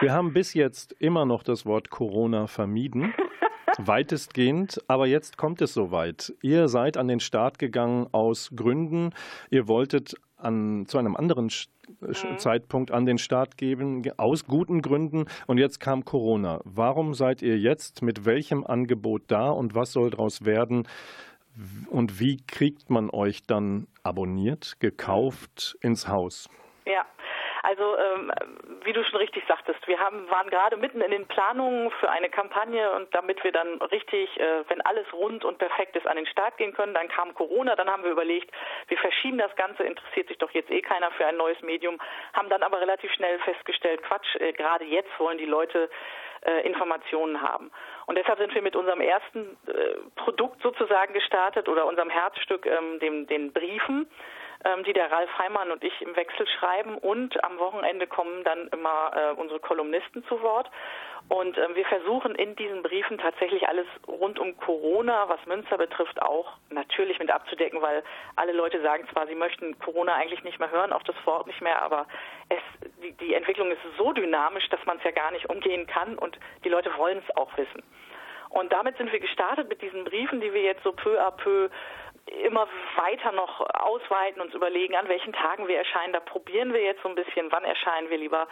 Wir 0.00 0.12
haben 0.12 0.32
bis 0.32 0.54
jetzt 0.54 0.92
immer 1.00 1.24
noch 1.24 1.42
das 1.42 1.66
Wort 1.66 1.90
Corona 1.90 2.46
vermieden. 2.46 3.14
Weitestgehend, 3.78 4.82
aber 4.86 5.06
jetzt 5.06 5.38
kommt 5.38 5.62
es 5.62 5.72
soweit. 5.72 6.34
Ihr 6.42 6.68
seid 6.68 6.98
an 6.98 7.08
den 7.08 7.20
Start 7.20 7.58
gegangen 7.58 8.06
aus 8.12 8.50
Gründen. 8.54 9.14
Ihr 9.48 9.66
wolltet 9.66 10.14
an, 10.42 10.86
zu 10.86 10.98
einem 10.98 11.16
anderen 11.16 11.50
mhm. 12.00 12.38
Zeitpunkt 12.38 12.90
an 12.90 13.06
den 13.06 13.18
Start 13.18 13.56
geben, 13.56 14.02
aus 14.16 14.46
guten 14.46 14.82
Gründen. 14.82 15.26
Und 15.46 15.58
jetzt 15.58 15.80
kam 15.80 16.04
Corona. 16.04 16.60
Warum 16.64 17.14
seid 17.14 17.42
ihr 17.42 17.58
jetzt 17.58 18.02
mit 18.02 18.24
welchem 18.24 18.64
Angebot 18.64 19.22
da 19.28 19.50
und 19.50 19.74
was 19.74 19.92
soll 19.92 20.10
daraus 20.10 20.44
werden? 20.44 20.86
Und 21.90 22.18
wie 22.18 22.38
kriegt 22.46 22.88
man 22.88 23.10
euch 23.10 23.42
dann 23.42 23.86
abonniert, 24.02 24.76
gekauft 24.80 25.76
ins 25.80 26.08
Haus? 26.08 26.48
Ja, 26.86 27.04
also 27.72 27.96
ähm, 27.96 28.30
wie 28.84 28.92
du 28.92 29.02
schon 29.02 29.16
richtig 29.18 29.44
sagtest, 29.48 29.86
wir 29.88 29.98
haben, 29.98 30.28
waren 30.30 30.50
gerade 30.50 30.76
mitten 30.76 31.00
in 31.00 31.10
den 31.10 31.26
Planungen 31.26 31.90
für 31.92 32.10
eine 32.10 32.28
Kampagne 32.28 32.92
und 32.92 33.14
damit 33.14 33.42
wir 33.44 33.52
dann 33.52 33.80
richtig, 33.80 34.28
äh, 34.38 34.62
wenn 34.68 34.82
alles 34.82 35.10
rund 35.14 35.42
und 35.42 35.56
perfekt 35.56 35.96
ist, 35.96 36.06
an 36.06 36.16
den 36.16 36.26
Start 36.26 36.58
gehen 36.58 36.74
können, 36.74 36.92
dann 36.92 37.08
kam 37.08 37.34
Corona, 37.34 37.74
dann 37.74 37.88
haben 37.88 38.04
wir 38.04 38.10
überlegt, 38.10 38.50
wir 38.88 38.98
verschieben 38.98 39.38
das 39.38 39.56
Ganze, 39.56 39.84
interessiert 39.84 40.28
sich 40.28 40.36
doch 40.36 40.50
jetzt 40.50 40.70
eh 40.70 40.82
keiner 40.82 41.10
für 41.12 41.24
ein 41.24 41.38
neues 41.38 41.60
Medium, 41.62 41.98
haben 42.34 42.50
dann 42.50 42.62
aber 42.62 42.78
relativ 42.78 43.10
schnell 43.12 43.38
festgestellt, 43.38 44.02
Quatsch, 44.02 44.36
äh, 44.36 44.52
gerade 44.52 44.84
jetzt 44.84 45.18
wollen 45.18 45.38
die 45.38 45.46
Leute 45.46 45.88
äh, 46.42 46.66
Informationen 46.66 47.40
haben. 47.40 47.70
Und 48.04 48.18
deshalb 48.18 48.38
sind 48.38 48.54
wir 48.54 48.60
mit 48.60 48.76
unserem 48.76 49.00
ersten 49.00 49.56
äh, 49.66 49.94
Produkt 50.16 50.60
sozusagen 50.60 51.14
gestartet 51.14 51.70
oder 51.70 51.86
unserem 51.86 52.10
Herzstück, 52.10 52.66
ähm, 52.66 52.98
dem, 53.00 53.26
den 53.28 53.50
Briefen 53.54 54.10
die 54.84 54.92
der 54.92 55.10
Ralf 55.10 55.30
Heimann 55.38 55.70
und 55.70 55.82
ich 55.82 56.00
im 56.02 56.14
Wechsel 56.16 56.46
schreiben. 56.46 56.96
Und 56.98 57.42
am 57.44 57.58
Wochenende 57.58 58.06
kommen 58.06 58.44
dann 58.44 58.68
immer 58.68 59.12
äh, 59.14 59.40
unsere 59.40 59.60
Kolumnisten 59.60 60.24
zu 60.26 60.40
Wort. 60.42 60.70
Und 61.28 61.56
ähm, 61.56 61.74
wir 61.74 61.86
versuchen 61.86 62.34
in 62.34 62.56
diesen 62.56 62.82
Briefen 62.82 63.18
tatsächlich 63.18 63.66
alles 63.68 63.86
rund 64.06 64.38
um 64.38 64.56
Corona, 64.58 65.28
was 65.28 65.44
Münster 65.46 65.78
betrifft, 65.78 66.20
auch 66.20 66.52
natürlich 66.70 67.18
mit 67.18 67.30
abzudecken, 67.30 67.80
weil 67.80 68.02
alle 68.36 68.52
Leute 68.52 68.82
sagen 68.82 69.06
zwar, 69.12 69.26
sie 69.26 69.34
möchten 69.34 69.78
Corona 69.78 70.14
eigentlich 70.14 70.44
nicht 70.44 70.58
mehr 70.58 70.70
hören, 70.70 70.92
auch 70.92 71.02
das 71.04 71.16
Wort 71.24 71.46
nicht 71.46 71.60
mehr, 71.60 71.80
aber 71.80 72.06
es, 72.48 72.60
die, 73.02 73.12
die 73.12 73.34
Entwicklung 73.34 73.70
ist 73.70 73.80
so 73.96 74.12
dynamisch, 74.12 74.68
dass 74.68 74.84
man 74.84 74.98
es 74.98 75.04
ja 75.04 75.10
gar 75.10 75.30
nicht 75.30 75.48
umgehen 75.48 75.86
kann 75.86 76.18
und 76.18 76.38
die 76.64 76.68
Leute 76.68 76.90
wollen 76.96 77.22
es 77.26 77.36
auch 77.36 77.56
wissen. 77.56 77.82
Und 78.50 78.70
damit 78.70 78.98
sind 78.98 79.10
wir 79.10 79.20
gestartet 79.20 79.68
mit 79.68 79.80
diesen 79.80 80.04
Briefen, 80.04 80.40
die 80.42 80.52
wir 80.52 80.62
jetzt 80.62 80.82
so 80.82 80.92
peu 80.92 81.18
à 81.18 81.30
peu 81.30 81.70
immer 82.26 82.68
weiter 82.96 83.32
noch 83.32 83.60
ausweiten, 83.74 84.40
uns 84.40 84.54
überlegen, 84.54 84.96
an 84.96 85.08
welchen 85.08 85.32
Tagen 85.32 85.68
wir 85.68 85.76
erscheinen. 85.76 86.12
Da 86.12 86.20
probieren 86.20 86.72
wir 86.72 86.82
jetzt 86.82 87.02
so 87.02 87.08
ein 87.08 87.14
bisschen, 87.14 87.50
wann 87.50 87.64
erscheinen 87.64 88.10
wir 88.10 88.18
lieber 88.18 88.48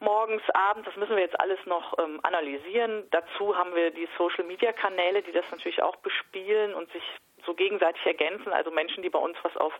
morgens, 0.00 0.42
abends, 0.52 0.86
das 0.86 0.96
müssen 0.96 1.14
wir 1.14 1.22
jetzt 1.22 1.38
alles 1.40 1.58
noch 1.64 1.96
ähm, 1.98 2.20
analysieren. 2.22 3.04
Dazu 3.10 3.56
haben 3.56 3.74
wir 3.74 3.90
die 3.90 4.08
Social-Media-Kanäle, 4.18 5.22
die 5.22 5.32
das 5.32 5.44
natürlich 5.50 5.82
auch 5.82 5.96
bespielen 5.96 6.74
und 6.74 6.90
sich 6.92 7.04
so 7.46 7.54
gegenseitig 7.54 8.04
ergänzen. 8.04 8.52
Also 8.52 8.70
Menschen, 8.70 9.02
die 9.02 9.10
bei 9.10 9.18
uns 9.18 9.36
was 9.42 9.56
auf 9.56 9.72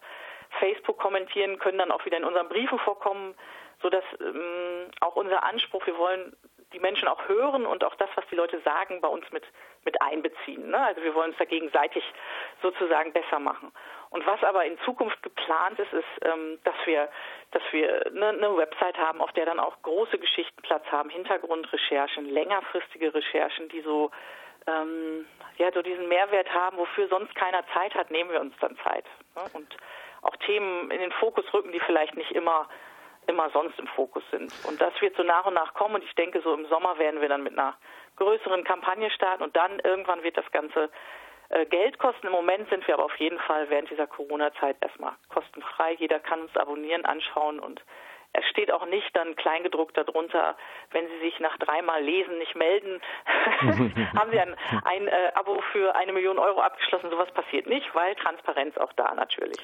Facebook 0.61 0.99
kommentieren, 0.99 1.59
können 1.59 1.79
dann 1.79 1.91
auch 1.91 2.05
wieder 2.05 2.17
in 2.17 2.25
unseren 2.25 2.49
Briefen 2.49 2.79
vorkommen, 2.79 3.35
sodass 3.81 4.05
ähm, 4.21 4.91
auch 5.01 5.17
unser 5.17 5.43
Anspruch, 5.43 5.85
wir 5.87 5.99
wollen 5.99 6.37
die 6.73 6.81
Menschen 6.81 7.09
auch 7.09 7.29
hören 7.29 7.67
und 7.67 7.85
auch 7.85 7.95
das, 7.97 8.11
was 8.15 8.25
die 8.31 8.37
Leute 8.37 8.61
sagen, 8.61 9.01
bei 9.01 9.09
uns 9.09 9.31
mit, 9.33 9.45
mit 9.85 10.01
einbeziehen. 10.03 10.71
Ne? 10.71 10.79
Also 10.79 11.03
wir 11.03 11.15
wollen 11.15 11.31
uns 11.31 11.39
da 11.39 11.45
gegenseitig 11.45 12.05
sozusagen 12.61 13.13
besser 13.13 13.39
machen. 13.39 13.73
Und 14.11 14.27
was 14.27 14.43
aber 14.45 14.65
in 14.65 14.79
Zukunft 14.81 15.23
geplant 15.23 15.79
ist, 15.79 15.93
ist, 15.93 16.27
ähm, 16.27 16.59
dass 16.65 16.75
wir, 16.85 17.09
dass 17.53 17.63
wir 17.73 18.07
eine, 18.07 18.29
eine 18.29 18.57
Website 18.57 18.99
haben, 18.99 19.21
auf 19.21 19.33
der 19.33 19.47
dann 19.47 19.59
auch 19.59 19.81
große 19.83 20.19
Geschichten 20.19 20.61
Platz 20.63 20.85
haben, 20.91 21.09
Hintergrundrecherchen, 21.09 22.27
längerfristige 22.27 23.15
Recherchen, 23.15 23.69
die 23.71 23.81
so 23.81 24.11
ähm, 24.67 25.27
ja 25.57 25.73
so 25.73 25.83
diesen 25.83 26.09
Mehrwert 26.09 26.53
haben, 26.53 26.77
wofür 26.77 27.09
sonst 27.09 27.35
keiner 27.35 27.65
Zeit 27.75 27.95
hat, 27.95 28.11
nehmen 28.11 28.31
wir 28.31 28.41
uns 28.41 28.55
dann 28.61 28.77
Zeit. 28.85 29.05
Ne? 29.35 29.43
Und 29.55 29.77
auch 30.23 30.37
Themen 30.37 30.91
in 30.91 31.01
den 31.01 31.13
Fokus 31.13 31.45
rücken, 31.53 31.73
die 31.73 31.81
vielleicht 31.81 32.17
nicht 32.17 32.33
immer 32.33 32.69
immer 33.27 33.51
sonst 33.51 33.79
im 33.79 33.87
Fokus 33.89 34.23
sind. 34.31 34.53
Und 34.67 34.81
das 34.81 34.93
wird 35.01 35.17
so 35.17 35.23
nach 35.23 35.47
und 35.47 35.55
nach 35.55 35.75
kommen 35.75 35.97
und 35.97 36.05
ich 36.05 36.15
denke, 36.15 36.41
so 36.43 36.55
im 36.55 36.67
Sommer 36.67 36.99
werden 36.99 37.21
wir 37.21 37.29
dann 37.29 37.43
mit 37.43 37.53
einer 37.53 37.75
größeren 38.17 38.65
Kampagne 38.65 39.11
starten 39.11 39.43
und 39.43 39.57
dann 39.57 39.79
irgendwann 39.81 40.23
wird 40.23 40.37
das 40.37 40.51
Ganze 40.51 40.91
äh, 41.51 41.67
Geld 41.67 41.99
kosten. 41.99 42.27
Im 42.27 42.33
Moment 42.33 42.69
sind 42.69 42.87
wir 42.87 42.95
aber 42.95 43.05
auf 43.05 43.17
jeden 43.17 43.39
Fall 43.41 43.71
während 43.71 43.91
dieser 43.91 44.07
Corona-Zeit 44.07 44.77
erstmal 44.81 45.13
kostenfrei. 45.29 45.95
Jeder 45.95 46.19
kann 46.19 46.43
uns 46.43 46.57
abonnieren, 46.57 47.05
anschauen 47.05 47.61
und 47.61 47.83
es 48.35 48.45
steht 48.47 48.73
auch 48.73 48.87
nicht 48.87 49.15
dann 49.15 49.37
kleingedruckt 49.37 49.97
darunter, 49.97 50.57
wenn 50.91 51.07
Sie 51.07 51.19
sich 51.21 51.39
nach 51.41 51.59
dreimal 51.59 52.03
Lesen 52.03 52.39
nicht 52.39 52.55
melden, 52.55 53.03
haben 54.17 54.31
Sie 54.31 54.41
ein, 54.41 54.57
ein 54.85 55.09
äh, 55.09 55.33
Abo 55.35 55.61
für 55.73 55.95
eine 55.95 56.13
Million 56.13 56.39
Euro 56.39 56.63
abgeschlossen. 56.63 57.11
Sowas 57.11 57.31
passiert 57.33 57.67
nicht, 57.67 57.95
weil 57.95 58.15
Transparenz 58.15 58.79
auch 58.79 58.93
da 58.95 59.15
natürlich. 59.15 59.59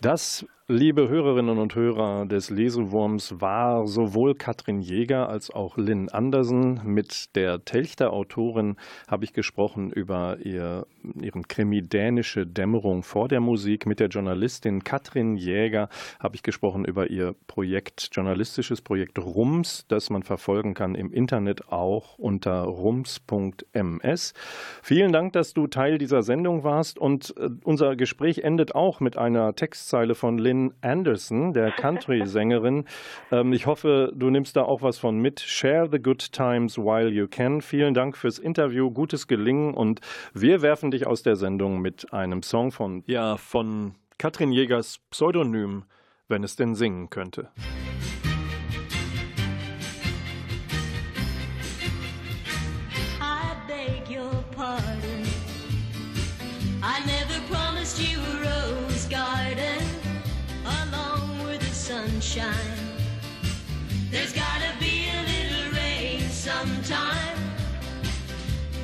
Das 0.00 0.46
liebe 0.70 1.08
Hörerinnen 1.08 1.58
und 1.58 1.74
Hörer 1.74 2.26
des 2.26 2.50
Lesewurms, 2.50 3.40
war 3.40 3.86
sowohl 3.86 4.34
Katrin 4.34 4.80
Jäger 4.80 5.26
als 5.30 5.50
auch 5.50 5.78
Lynn 5.78 6.10
Andersen. 6.10 6.82
Mit 6.84 7.34
der 7.36 7.64
Telchter 7.64 8.12
Autorin 8.12 8.76
habe 9.08 9.24
ich 9.24 9.32
gesprochen 9.32 9.90
über 9.90 10.36
ihr, 10.44 10.86
ihren 11.18 11.48
Krimi 11.48 11.80
Dänische 11.80 12.46
Dämmerung 12.46 13.02
vor 13.02 13.28
der 13.28 13.40
Musik. 13.40 13.86
Mit 13.86 13.98
der 13.98 14.08
Journalistin 14.08 14.84
Katrin 14.84 15.36
Jäger 15.36 15.88
habe 16.20 16.36
ich 16.36 16.42
gesprochen 16.42 16.84
über 16.84 17.08
ihr 17.08 17.34
Projekt, 17.46 18.10
journalistisches 18.12 18.82
Projekt 18.82 19.18
Rums, 19.18 19.86
das 19.88 20.10
man 20.10 20.22
verfolgen 20.22 20.74
kann 20.74 20.94
im 20.94 21.10
Internet 21.14 21.72
auch 21.72 22.18
unter 22.18 22.60
rums.ms. 22.60 24.34
Vielen 24.82 25.12
Dank, 25.12 25.32
dass 25.32 25.54
du 25.54 25.66
Teil 25.66 25.96
dieser 25.96 26.22
Sendung 26.22 26.62
warst 26.62 26.98
und 26.98 27.34
äh, 27.38 27.48
unser 27.64 27.96
Gespräch 27.96 28.40
endet 28.40 28.74
auch 28.74 29.00
mit 29.00 29.16
einer 29.16 29.54
Textzeile 29.54 30.14
von 30.14 30.36
Lynn 30.36 30.57
Lynn 30.58 30.74
Anderson, 30.80 31.52
der 31.52 31.70
Country-Sängerin. 31.72 32.84
Ähm, 33.30 33.52
ich 33.52 33.66
hoffe, 33.66 34.12
du 34.14 34.30
nimmst 34.30 34.56
da 34.56 34.62
auch 34.62 34.80
was 34.80 34.98
von 34.98 35.18
mit. 35.18 35.40
Share 35.40 35.88
the 35.90 35.98
good 35.98 36.32
times 36.32 36.78
while 36.78 37.08
you 37.08 37.26
can. 37.26 37.60
Vielen 37.60 37.92
Dank 37.92 38.16
fürs 38.16 38.38
Interview, 38.38 38.90
gutes 38.90 39.26
Gelingen 39.26 39.74
und 39.74 40.00
wir 40.32 40.62
werfen 40.62 40.90
dich 40.90 41.06
aus 41.06 41.22
der 41.22 41.36
Sendung 41.36 41.80
mit 41.80 42.12
einem 42.12 42.42
Song 42.42 42.72
von, 42.72 43.02
ja, 43.06 43.36
von 43.36 43.94
Katrin 44.16 44.50
Jägers 44.50 45.00
Pseudonym, 45.10 45.84
wenn 46.28 46.42
es 46.42 46.56
denn 46.56 46.74
singen 46.74 47.10
könnte. 47.10 47.50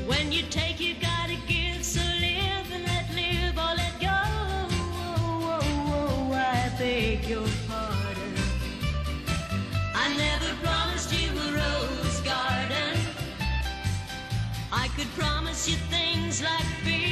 When 0.07 0.33
you 0.33 0.43
take, 0.51 0.81
you 0.81 0.95
gotta 1.01 1.37
give. 1.49 1.83
So 1.85 2.01
live 2.01 2.71
and 2.73 2.85
let 2.85 3.07
live 3.15 3.57
or 3.57 3.75
let 3.77 4.01
go. 4.01 4.21
Oh, 4.79 5.61
oh, 5.61 6.31
oh, 6.31 6.33
I 6.33 6.71
beg 6.79 7.25
your 7.27 7.47
pardon. 7.69 8.35
I 9.95 10.15
never 10.17 10.55
promised 10.63 11.13
you 11.13 11.31
a 11.31 11.53
rose 11.61 12.21
garden. 12.21 12.99
I 14.73 14.89
could 14.97 15.09
promise 15.19 15.69
you 15.69 15.77
things 15.91 16.43
like 16.43 16.67
big 16.85 17.04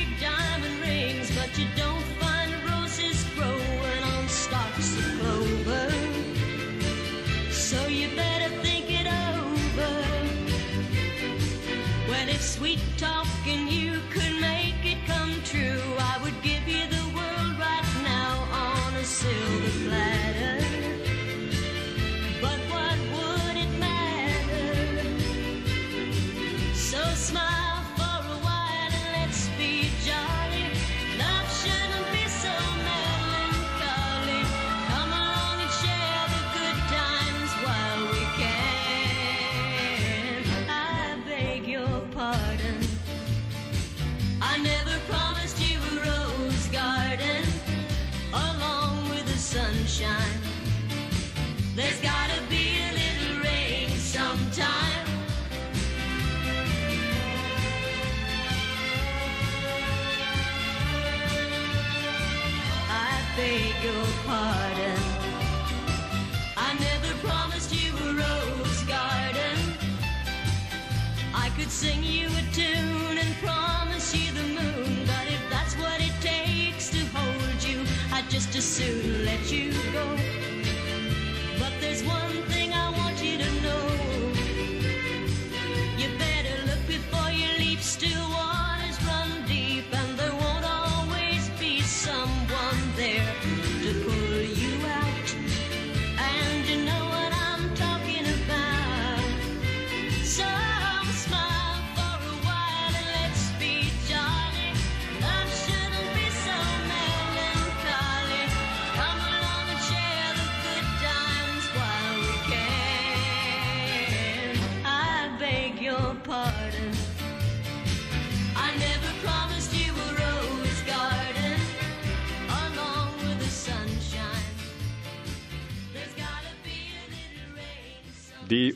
just 78.52 78.76
soon 78.76 79.24
let 79.24 79.50
you 79.50 79.72
go. 79.94 80.21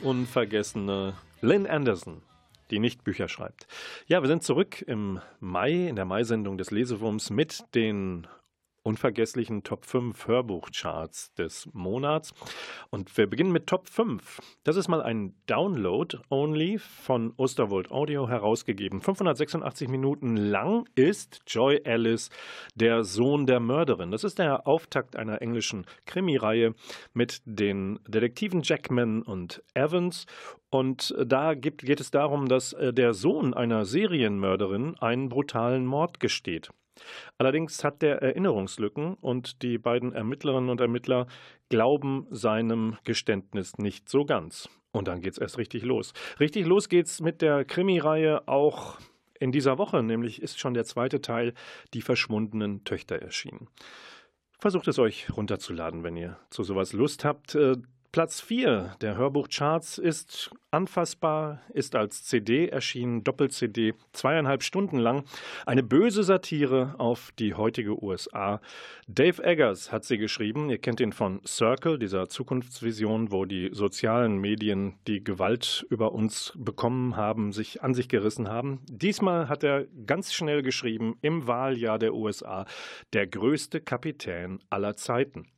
Unvergessene 0.07 1.14
Lynn 1.40 1.66
Anderson, 1.66 2.23
die 2.71 2.79
nicht 2.79 3.03
Bücher 3.03 3.29
schreibt. 3.29 3.66
Ja, 4.07 4.23
wir 4.23 4.29
sind 4.29 4.45
zurück 4.45 4.83
im 4.83 5.21
Mai, 5.40 5.88
in 5.88 5.97
der 5.97 6.05
Mai-Sendung 6.05 6.57
des 6.57 6.71
Lesewurms 6.71 7.31
mit 7.31 7.64
den 7.75 8.29
unvergesslichen 8.87 9.64
Top 9.64 9.85
5 9.85 10.29
Hörbuchcharts 10.29 11.35
des 11.35 11.68
Monats. 11.72 12.33
Und 12.90 13.14
wir 13.18 13.27
beginnen 13.27 13.51
mit 13.51 13.66
Top 13.66 13.88
5. 13.88 14.40
Das 14.62 14.77
ist 14.77 14.87
mal 14.87 15.03
ein 15.03 15.35
Download-only 15.46 16.79
von 16.79 17.35
Osterwold 17.37 17.90
Audio 17.90 18.29
herausgegeben. 18.29 19.01
586 19.01 19.88
Minuten 19.88 20.37
lang 20.37 20.88
ist 20.94 21.42
Joy 21.49 21.83
Alice, 21.85 22.31
der 22.77 23.03
Sohn 23.03 23.46
der 23.46 23.59
Mörderin. 23.59 24.12
Das 24.12 24.22
ist 24.22 24.38
der 24.38 24.68
Auftakt 24.68 25.16
einer 25.16 25.42
englischen 25.42 25.85
Krimireihe 26.07 26.75
mit 27.12 27.42
den 27.44 27.99
Detektiven 28.07 28.62
Jackman 28.62 29.22
und 29.22 29.64
Evans. 29.75 30.27
Und 30.70 31.12
da 31.25 31.55
geht 31.55 32.01
es 32.01 32.12
darum, 32.12 32.49
dass 32.49 32.72
äh, 32.72 32.92
der 32.92 33.14
Sohn 33.14 33.53
einer 33.53 33.85
Serienmörderin 33.85 34.96
einen 35.01 35.29
brutalen 35.29 35.87
Mord 35.87 36.20
gesteht. 36.20 36.70
Allerdings 37.39 37.85
hat 37.85 38.03
der 38.03 38.23
Erinnerungslücken 38.23 39.15
und 39.15 39.63
die 39.63 39.79
beiden 39.79 40.13
Ermittlerinnen 40.13 40.71
und 40.71 40.81
Ermittler 40.81 41.27
glauben 41.69 42.27
seinem 42.31 42.97
Geständnis 43.05 43.79
nicht 43.79 44.09
so 44.09 44.25
ganz. 44.25 44.69
Und 44.93 45.09
dann 45.09 45.21
geht's 45.21 45.39
erst 45.39 45.59
richtig 45.59 45.85
los. 45.85 46.13
Richtig 46.41 46.67
los 46.67 46.89
geht's 46.89 47.21
mit 47.21 47.43
der 47.43 47.65
Krimireihe 47.65 48.49
auch 48.49 48.99
in 49.39 49.53
dieser 49.53 49.77
Woche, 49.79 50.03
nämlich 50.03 50.41
ist 50.41 50.59
schon 50.59 50.75
der 50.75 50.85
zweite 50.85 51.21
Teil 51.21 51.53
Die 51.93 52.01
verschwundenen 52.01 52.85
Töchter 52.85 53.17
erschienen. 53.17 53.69
Versucht 54.59 54.89
es 54.89 54.99
euch 54.99 55.29
runterzuladen, 55.37 56.03
wenn 56.03 56.17
ihr 56.17 56.39
zu 56.49 56.63
sowas 56.63 56.95
Lust 56.95 57.25
habt. 57.25 57.55
Platz 58.16 58.40
4 58.40 58.96
der 59.02 59.18
Hörbuchcharts 59.18 59.98
ist 59.98 60.50
anfassbar, 60.70 61.61
ist 61.74 61.94
als 61.94 62.24
CD 62.24 62.66
erschienen, 62.66 63.24
Doppel-CD, 63.24 63.92
zweieinhalb 64.14 64.62
Stunden 64.62 64.96
lang. 64.96 65.24
Eine 65.66 65.83
böse 65.83 66.22
Satire 66.22 66.94
auf 66.96 67.31
die 67.38 67.52
heutige 67.52 68.02
USA. 68.02 68.62
Dave 69.07 69.44
Eggers 69.44 69.92
hat 69.92 70.05
sie 70.05 70.16
geschrieben. 70.16 70.70
Ihr 70.70 70.79
kennt 70.79 71.00
ihn 71.00 71.12
von 71.12 71.42
Circle, 71.46 71.98
dieser 71.98 72.31
Zukunftsvision, 72.31 73.33
wo 73.33 73.44
die 73.44 73.68
sozialen 73.72 74.38
Medien 74.38 74.94
die 75.07 75.22
Gewalt 75.22 75.87
über 75.90 76.12
uns 76.12 76.55
bekommen 76.56 77.17
haben, 77.17 77.52
sich 77.52 77.83
an 77.83 77.92
sich 77.92 78.08
gerissen 78.08 78.48
haben. 78.48 78.81
Diesmal 78.88 79.50
hat 79.50 79.62
er 79.62 79.85
ganz 80.06 80.33
schnell 80.33 80.62
geschrieben, 80.62 81.19
im 81.21 81.46
Wahljahr 81.46 81.98
der 81.98 82.14
USA, 82.14 82.64
der 83.12 83.27
größte 83.27 83.83
Kapitän 83.83 84.60
aller 84.71 84.96
Zeiten. 84.96 85.48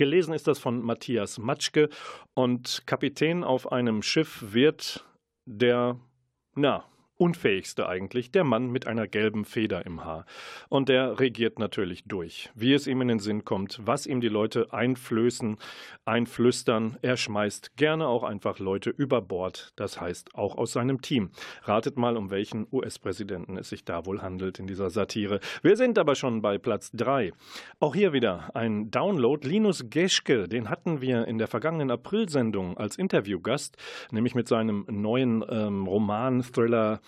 Gelesen 0.00 0.32
ist 0.32 0.48
das 0.48 0.58
von 0.58 0.80
Matthias 0.80 1.36
Matschke. 1.36 1.90
Und 2.32 2.84
Kapitän 2.86 3.44
auf 3.44 3.70
einem 3.70 4.00
Schiff 4.00 4.42
wird 4.48 5.04
der, 5.44 6.00
na, 6.54 6.89
unfähigste 7.20 7.86
eigentlich, 7.86 8.32
der 8.32 8.44
Mann 8.44 8.70
mit 8.70 8.86
einer 8.86 9.06
gelben 9.06 9.44
Feder 9.44 9.84
im 9.84 10.04
Haar. 10.04 10.24
Und 10.70 10.88
der 10.88 11.20
regiert 11.20 11.58
natürlich 11.58 12.04
durch, 12.04 12.48
wie 12.54 12.72
es 12.72 12.86
ihm 12.86 13.02
in 13.02 13.08
den 13.08 13.18
Sinn 13.18 13.44
kommt, 13.44 13.78
was 13.84 14.06
ihm 14.06 14.22
die 14.22 14.28
Leute 14.28 14.72
einflößen, 14.72 15.58
einflüstern. 16.06 16.96
Er 17.02 17.18
schmeißt 17.18 17.76
gerne 17.76 18.08
auch 18.08 18.22
einfach 18.22 18.58
Leute 18.58 18.88
über 18.88 19.20
Bord, 19.20 19.72
das 19.76 20.00
heißt 20.00 20.34
auch 20.34 20.56
aus 20.56 20.72
seinem 20.72 21.02
Team. 21.02 21.30
Ratet 21.64 21.98
mal, 21.98 22.16
um 22.16 22.30
welchen 22.30 22.66
US-Präsidenten 22.72 23.58
es 23.58 23.68
sich 23.68 23.84
da 23.84 24.06
wohl 24.06 24.22
handelt 24.22 24.58
in 24.58 24.66
dieser 24.66 24.88
Satire. 24.88 25.40
Wir 25.62 25.76
sind 25.76 25.98
aber 25.98 26.14
schon 26.14 26.40
bei 26.40 26.56
Platz 26.56 26.90
3. 26.94 27.32
Auch 27.80 27.94
hier 27.94 28.14
wieder 28.14 28.50
ein 28.56 28.90
Download. 28.90 29.46
Linus 29.46 29.90
Geschke, 29.90 30.48
den 30.48 30.70
hatten 30.70 31.02
wir 31.02 31.26
in 31.26 31.36
der 31.36 31.48
vergangenen 31.48 31.90
April-Sendung 31.90 32.78
als 32.78 32.96
Interviewgast, 32.96 33.76
nämlich 34.10 34.34
mit 34.34 34.48
seinem 34.48 34.86
neuen 34.88 35.44
ähm, 35.50 35.86
Roman-Thriller 35.86 37.02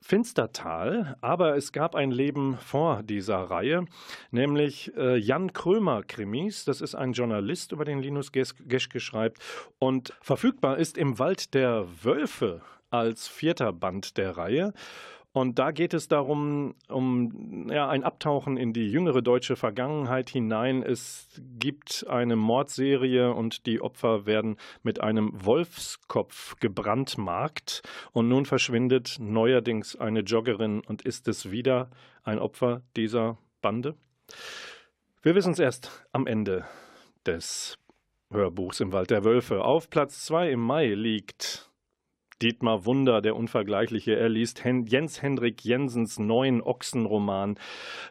Finstertal, 0.00 1.16
aber 1.20 1.56
es 1.56 1.72
gab 1.72 1.96
ein 1.96 2.12
Leben 2.12 2.56
vor 2.58 3.02
dieser 3.02 3.38
Reihe, 3.38 3.86
nämlich 4.30 4.96
äh, 4.96 5.16
Jan 5.16 5.52
Krömer 5.52 6.04
Krimis. 6.04 6.64
Das 6.64 6.80
ist 6.80 6.94
ein 6.94 7.12
Journalist, 7.12 7.72
über 7.72 7.84
den 7.84 8.00
Linus 8.00 8.30
Geschke 8.30 9.00
schreibt 9.00 9.42
und 9.80 10.14
verfügbar 10.20 10.78
ist 10.78 10.96
im 10.96 11.18
Wald 11.18 11.54
der 11.54 11.86
Wölfe 12.04 12.62
als 12.90 13.26
vierter 13.26 13.72
Band 13.72 14.16
der 14.16 14.36
Reihe. 14.36 14.72
Und 15.36 15.58
da 15.58 15.70
geht 15.70 15.92
es 15.92 16.08
darum, 16.08 16.74
um 16.88 17.68
ja, 17.70 17.90
ein 17.90 18.04
Abtauchen 18.04 18.56
in 18.56 18.72
die 18.72 18.90
jüngere 18.90 19.20
deutsche 19.20 19.54
Vergangenheit 19.54 20.30
hinein. 20.30 20.82
Es 20.82 21.28
gibt 21.58 22.06
eine 22.08 22.36
Mordserie 22.36 23.34
und 23.34 23.66
die 23.66 23.82
Opfer 23.82 24.24
werden 24.24 24.56
mit 24.82 25.02
einem 25.02 25.30
Wolfskopf 25.34 26.58
gebrandmarkt. 26.58 27.82
Und 28.12 28.28
nun 28.28 28.46
verschwindet 28.46 29.18
neuerdings 29.20 29.94
eine 29.94 30.20
Joggerin 30.20 30.80
und 30.80 31.02
ist 31.02 31.28
es 31.28 31.50
wieder 31.50 31.90
ein 32.22 32.38
Opfer 32.38 32.80
dieser 32.96 33.36
Bande? 33.60 33.94
Wir 35.20 35.34
wissen 35.34 35.52
es 35.52 35.58
erst 35.58 36.06
am 36.12 36.26
Ende 36.26 36.64
des 37.26 37.76
Hörbuchs 38.30 38.80
im 38.80 38.90
Wald 38.94 39.10
der 39.10 39.22
Wölfe. 39.22 39.62
Auf 39.62 39.90
Platz 39.90 40.24
2 40.24 40.52
im 40.52 40.60
Mai 40.60 40.94
liegt 40.94 41.70
Dietmar 42.42 42.84
Wunder, 42.84 43.22
der 43.22 43.34
Unvergleichliche. 43.34 44.14
Er 44.16 44.28
liest 44.28 44.62
Jens 44.64 45.22
Hendrik 45.22 45.64
Jensens 45.64 46.18
neuen 46.18 46.60
Ochsenroman 46.60 47.58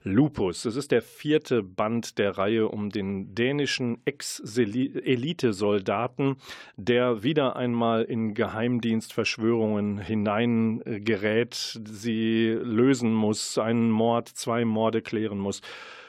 Lupus. 0.02 0.66
Es 0.66 0.76
ist 0.76 0.92
der 0.92 1.04
vierte 1.04 1.62
Band 1.62 2.18
der 2.18 2.36
Reihe 2.38 2.68
um 2.68 2.90
den 2.90 3.36
dänischen 3.36 4.02
Ex-Elite-Soldaten, 4.06 6.38
der 6.76 7.22
wieder 7.22 7.56
einmal 7.56 8.02
in 8.04 8.34
Geheimdienstverschwörungen 8.34 10.00
hineingerät, 10.00 11.80
sie 11.86 12.58
lösen 12.60 13.14
muss, 13.14 13.60
einen 13.60 13.92
Mord, 13.92 14.30
zwei 14.30 14.66
Morde 14.66 15.04
klären 15.04 15.38
muss. 15.38 15.62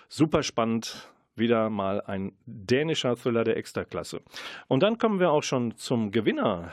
Super 0.09 0.43
spannend, 0.43 1.11
wieder 1.35 1.69
mal 1.69 2.01
ein 2.01 2.33
dänischer 2.47 3.15
Thriller 3.17 3.45
der 3.45 3.59
Extraklasse. 3.59 4.23
Und 4.69 4.83
dann 4.83 4.97
kommen 4.97 5.21
wir 5.21 5.31
auch 5.31 5.43
schon 5.43 5.77
zum 5.77 6.13
Gewinner 6.13 6.73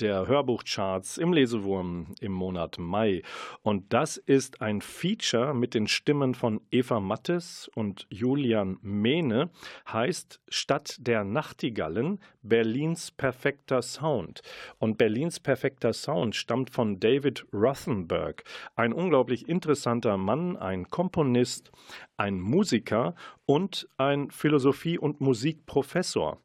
der 0.00 0.26
Hörbuchcharts 0.26 1.18
im 1.18 1.32
Lesewurm 1.32 2.14
im 2.20 2.32
Monat 2.32 2.78
Mai. 2.78 3.22
Und 3.62 3.92
das 3.92 4.16
ist 4.16 4.60
ein 4.60 4.80
Feature 4.80 5.54
mit 5.54 5.74
den 5.74 5.86
Stimmen 5.86 6.34
von 6.34 6.60
Eva 6.70 7.00
Mattes 7.00 7.70
und 7.74 8.06
Julian 8.10 8.78
Mehne, 8.82 9.50
heißt 9.90 10.40
Stadt 10.48 10.96
der 11.00 11.24
Nachtigallen 11.24 12.20
Berlins 12.42 13.10
perfekter 13.10 13.82
Sound. 13.82 14.42
Und 14.78 14.98
Berlins 14.98 15.40
perfekter 15.40 15.92
Sound 15.92 16.34
stammt 16.34 16.70
von 16.70 17.00
David 17.00 17.46
Rothenberg, 17.52 18.44
ein 18.76 18.92
unglaublich 18.92 19.48
interessanter 19.48 20.16
Mann, 20.16 20.56
ein 20.56 20.88
Komponist, 20.88 21.70
ein 22.16 22.40
Musiker 22.40 23.14
und 23.46 23.88
ein 23.96 24.30
Philosophie- 24.30 24.98
und 24.98 25.20
Musikprofessor. 25.20 26.40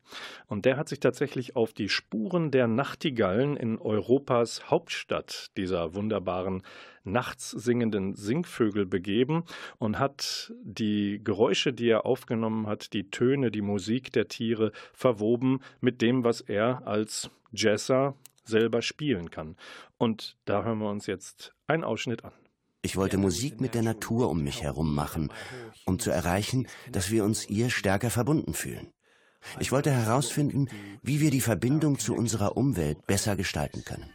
Und 0.47 0.65
der 0.65 0.77
hat 0.77 0.89
sich 0.89 0.99
tatsächlich 0.99 1.55
auf 1.55 1.73
die 1.73 1.89
Spuren 1.89 2.51
der 2.51 2.67
Nachtigallen 2.67 3.55
in 3.55 3.77
Europas 3.77 4.69
Hauptstadt, 4.69 5.51
dieser 5.57 5.93
wunderbaren 5.93 6.63
nachts 7.03 7.51
singenden 7.51 8.15
Singvögel 8.15 8.85
begeben 8.85 9.43
und 9.77 9.99
hat 9.99 10.53
die 10.63 11.21
Geräusche, 11.23 11.73
die 11.73 11.89
er 11.89 12.05
aufgenommen 12.05 12.67
hat, 12.67 12.93
die 12.93 13.09
Töne, 13.09 13.51
die 13.51 13.61
Musik 13.61 14.11
der 14.11 14.27
Tiere 14.27 14.71
verwoben 14.93 15.61
mit 15.81 16.01
dem, 16.01 16.23
was 16.23 16.41
er 16.41 16.85
als 16.87 17.29
Jazzer 17.51 18.15
selber 18.43 18.81
spielen 18.81 19.29
kann. 19.29 19.55
Und 19.97 20.37
da 20.45 20.63
hören 20.63 20.79
wir 20.79 20.89
uns 20.89 21.05
jetzt 21.05 21.53
einen 21.67 21.83
Ausschnitt 21.83 22.23
an. 22.23 22.33
Ich 22.81 22.95
wollte 22.95 23.17
Musik 23.17 23.59
mit 23.59 23.73
der 23.73 23.81
Natur 23.81 24.29
um 24.29 24.41
mich 24.41 24.63
herum 24.63 24.95
machen, 24.95 25.33
um 25.85 25.99
zu 25.99 26.11
erreichen, 26.11 26.67
dass 26.91 27.11
wir 27.11 27.25
uns 27.25 27.49
ihr 27.49 27.69
stärker 27.69 28.09
verbunden 28.09 28.53
fühlen. 28.53 28.93
Ich 29.59 29.71
wollte 29.71 29.91
herausfinden, 29.91 30.69
wie 31.01 31.19
wir 31.19 31.29
die 31.29 31.41
Verbindung 31.41 31.99
zu 31.99 32.15
unserer 32.15 32.55
Umwelt 32.55 33.05
besser 33.05 33.35
gestalten 33.35 33.83
können. 33.83 34.09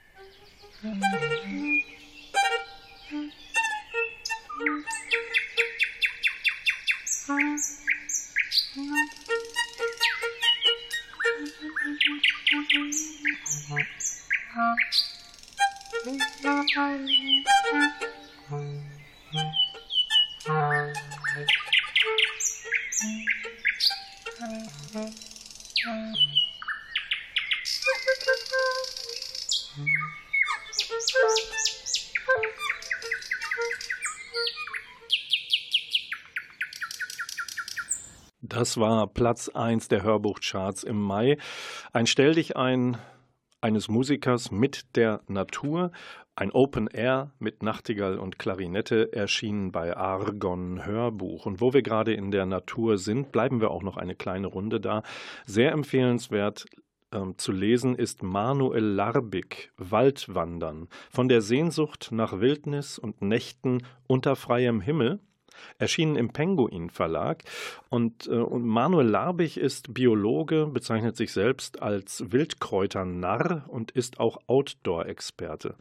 Das 38.41 38.77
war 38.77 39.09
Platz 39.09 39.49
1 39.49 39.89
der 39.89 40.03
Hörbuchcharts 40.03 40.85
im 40.85 41.01
Mai. 41.01 41.39
Ein 41.93 42.07
Stell 42.07 42.35
dich 42.35 42.57
ein 42.57 42.99
eines 43.61 43.89
Musikers 43.89 44.51
mit 44.51 44.97
der 44.97 45.23
Natur. 45.27 45.91
Ein 46.37 46.51
Open 46.51 46.89
Air 46.89 47.31
mit 47.39 47.63
Nachtigall 47.63 48.19
und 48.19 48.41
Klarinette 48.41 49.13
erschienen 49.13 49.71
bei 49.71 49.97
Argon 49.97 50.85
Hörbuch. 50.85 51.47
Und 51.47 51.61
wo 51.61 51.73
wir 51.73 51.83
gerade 51.83 52.13
in 52.13 52.33
der 52.33 52.45
Natur 52.45 52.99
sind, 52.99 53.31
bleiben 53.31 53.61
wir 53.61 53.71
auch 53.71 53.85
noch 53.85 53.97
eine 53.97 54.17
kleine 54.17 54.49
Runde 54.49 54.81
da. 54.81 55.05
Sehr 55.47 55.71
empfehlenswert 55.71 56.67
ähm, 57.13 57.39
zu 57.39 57.53
lesen 57.53 57.95
ist 57.95 58.25
Manuel 58.25 58.83
Larbig, 58.83 59.71
Waldwandern. 59.77 60.89
Von 61.09 61.29
der 61.29 61.41
Sehnsucht 61.41 62.09
nach 62.11 62.41
Wildnis 62.41 62.99
und 62.99 63.23
Nächten 63.23 63.87
unter 64.09 64.35
freiem 64.35 64.81
Himmel 64.81 65.21
erschienen 65.79 66.17
im 66.17 66.31
Penguin 66.31 66.91
Verlag. 66.91 67.45
Und, 67.91 68.27
äh, 68.27 68.33
und 68.33 68.65
Manuel 68.65 69.07
Larbig 69.07 69.57
ist 69.57 69.95
Biologe, 69.95 70.67
bezeichnet 70.67 71.17
sich 71.17 71.33
selbst 71.33 71.81
als 71.81 72.25
Wildkräuternarr 72.33 73.67
und 73.69 73.93
ist 73.93 74.19
auch 74.19 74.39
Outdoor-Experte. 74.49 75.77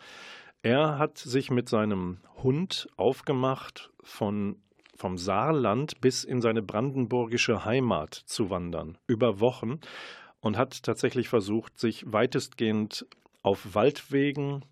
Er 0.64 0.98
hat 0.98 1.18
sich 1.18 1.52
mit 1.52 1.68
seinem 1.68 2.20
Hund 2.42 2.88
aufgemacht, 2.96 3.92
von, 4.02 4.56
vom 4.96 5.18
Saarland 5.18 6.00
bis 6.00 6.24
in 6.24 6.42
seine 6.42 6.62
brandenburgische 6.62 7.66
Heimat 7.66 8.14
zu 8.14 8.50
wandern, 8.50 8.98
über 9.06 9.42
Wochen, 9.42 9.82
und 10.40 10.58
hat 10.58 10.84
tatsächlich 10.84 11.28
versucht, 11.28 11.78
sich 11.78 12.06
weitestgehend 12.12 13.06
auf 13.42 13.76
Waldwegen, 13.76 14.64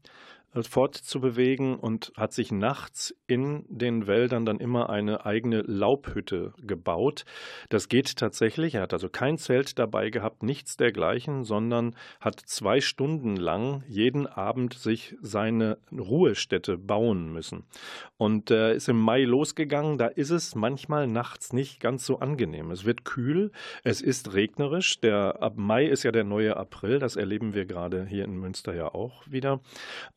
fortzubewegen 0.54 1.76
und 1.76 2.12
hat 2.18 2.34
sich 2.34 2.52
nachts 2.52 3.16
in 3.28 3.66
den 3.70 4.08
Wäldern 4.08 4.46
dann 4.46 4.60
immer 4.60 4.90
eine 4.90 5.26
eigene 5.26 5.62
Laubhütte 5.62 6.54
gebaut. 6.62 7.26
Das 7.70 7.88
geht 7.88 8.18
tatsächlich. 8.18 8.76
Er 8.76 8.82
hat 8.82 8.94
also 8.94 9.10
kein 9.10 9.38
Zelt 9.38 9.80
dabei 9.80 10.10
gehabt, 10.10 10.44
nichts 10.44 10.76
dergleichen, 10.76 11.46
sondern 11.46 11.96
hat 12.20 12.40
zwei 12.40 12.82
Stunden 12.82 13.38
lang 13.38 13.84
jeden 13.88 14.28
Abend 14.28 14.74
sich 14.74 15.16
seine 15.22 15.78
Ruhestätte 15.92 16.78
bauen 16.78 17.32
müssen. 17.32 17.64
Und 18.18 18.52
äh, 18.52 18.76
ist 18.76 18.90
im 18.90 19.00
Mai 19.00 19.24
losgegangen. 19.24 19.98
Da 19.98 20.08
ist 20.08 20.30
es 20.30 20.54
manchmal 20.56 21.08
nachts 21.08 21.54
nicht 21.54 21.80
ganz 21.80 22.06
so 22.06 22.20
angenehm. 22.20 22.72
Es 22.72 22.86
wird 22.86 23.06
kühl, 23.06 23.52
es 23.84 24.02
ist 24.02 24.34
regnerisch. 24.34 25.00
Der 25.00 25.42
ab 25.42 25.54
Mai 25.56 25.86
ist 25.86 26.04
ja 26.04 26.12
der 26.12 26.24
neue 26.24 26.58
April. 26.58 27.00
Das 27.00 27.16
erleben 27.16 27.54
wir 27.54 27.66
gerade 27.66 28.06
hier 28.06 28.26
in 28.26 28.38
Münster 28.38 28.74
ja 28.74 28.94
auch 28.94 29.24
wieder. 29.30 29.62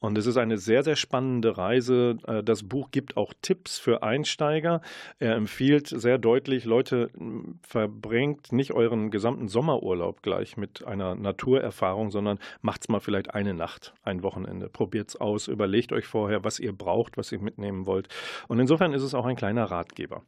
Und 0.00 0.18
es 0.18 0.23
es 0.24 0.28
ist 0.28 0.36
eine 0.38 0.56
sehr, 0.56 0.82
sehr 0.82 0.96
spannende 0.96 1.58
Reise. 1.58 2.16
Äh, 2.26 2.42
das 2.42 2.62
Buch 2.62 2.90
gibt 2.90 3.16
auch 3.16 3.34
Tipps 3.42 3.78
für 3.78 4.02
Einsteiger. 4.02 4.80
Er 5.18 5.34
empfiehlt 5.34 5.88
sehr 5.88 6.16
deutlich, 6.16 6.64
Leute, 6.64 7.10
verbringt 7.62 8.52
nicht 8.52 8.72
euren 8.72 9.10
gesamten 9.10 9.48
Sommerurlaub 9.48 10.22
gleich 10.22 10.56
mit 10.56 10.86
einer 10.86 11.14
Naturerfahrung, 11.14 12.10
sondern 12.10 12.38
macht's 12.62 12.88
mal 12.88 13.00
vielleicht 13.00 13.34
eine 13.34 13.52
Nacht, 13.52 13.92
ein 14.02 14.22
Wochenende. 14.22 14.68
Probiert's 14.70 15.16
aus, 15.16 15.46
überlegt 15.46 15.92
euch 15.92 16.06
vorher, 16.06 16.42
was 16.42 16.58
ihr 16.58 16.72
braucht, 16.72 17.18
was 17.18 17.30
ihr 17.30 17.40
mitnehmen 17.40 17.84
wollt. 17.84 18.08
Und 18.48 18.60
insofern 18.60 18.94
ist 18.94 19.02
es 19.02 19.14
auch 19.14 19.26
ein 19.26 19.36
kleiner 19.36 19.64
Ratgeber. 19.64 20.22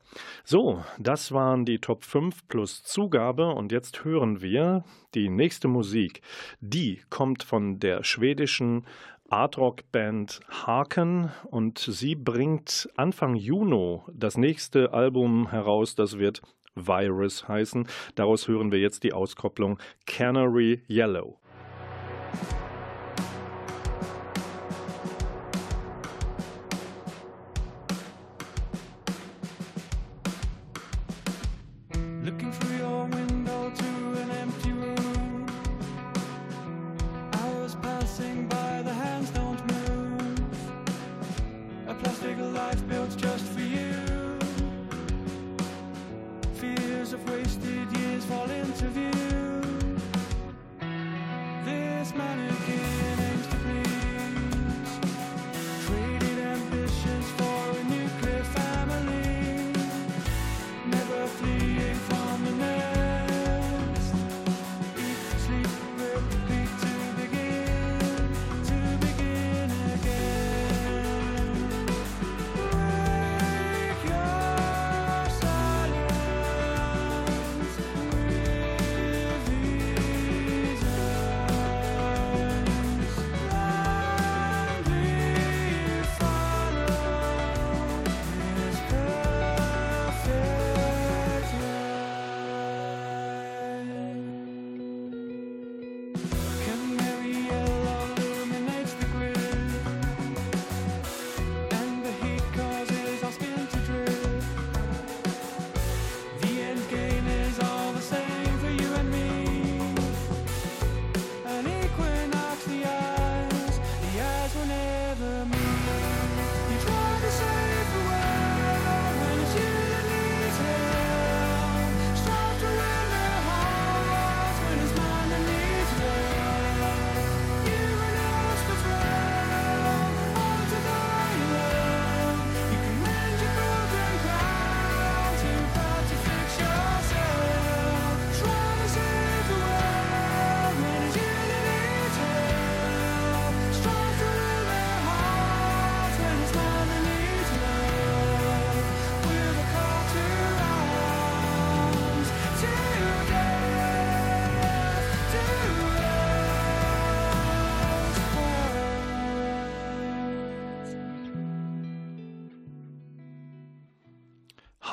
So, 0.44 0.84
das 0.98 1.32
waren 1.32 1.64
die 1.64 1.78
Top 1.78 2.04
5 2.04 2.48
plus 2.48 2.82
Zugabe 2.82 3.48
und 3.54 3.72
jetzt 3.72 4.04
hören 4.04 4.42
wir 4.42 4.84
die 5.14 5.30
nächste 5.30 5.66
Musik. 5.66 6.20
Die 6.60 7.00
kommt 7.08 7.42
von 7.42 7.80
der 7.80 8.04
schwedischen 8.04 8.84
Artrock-Band 9.28 10.40
Haken 10.48 11.30
und 11.50 11.78
sie 11.78 12.14
bringt 12.14 12.88
Anfang 12.96 13.34
Juni 13.34 14.00
das 14.12 14.36
nächste 14.36 14.92
Album 14.92 15.50
heraus, 15.50 15.94
das 15.94 16.18
wird 16.18 16.42
Virus 16.74 17.48
heißen. 17.48 17.88
Daraus 18.14 18.48
hören 18.48 18.70
wir 18.70 18.78
jetzt 18.78 19.02
die 19.02 19.12
Auskopplung 19.12 19.78
Canary 20.06 20.82
Yellow. 20.88 21.38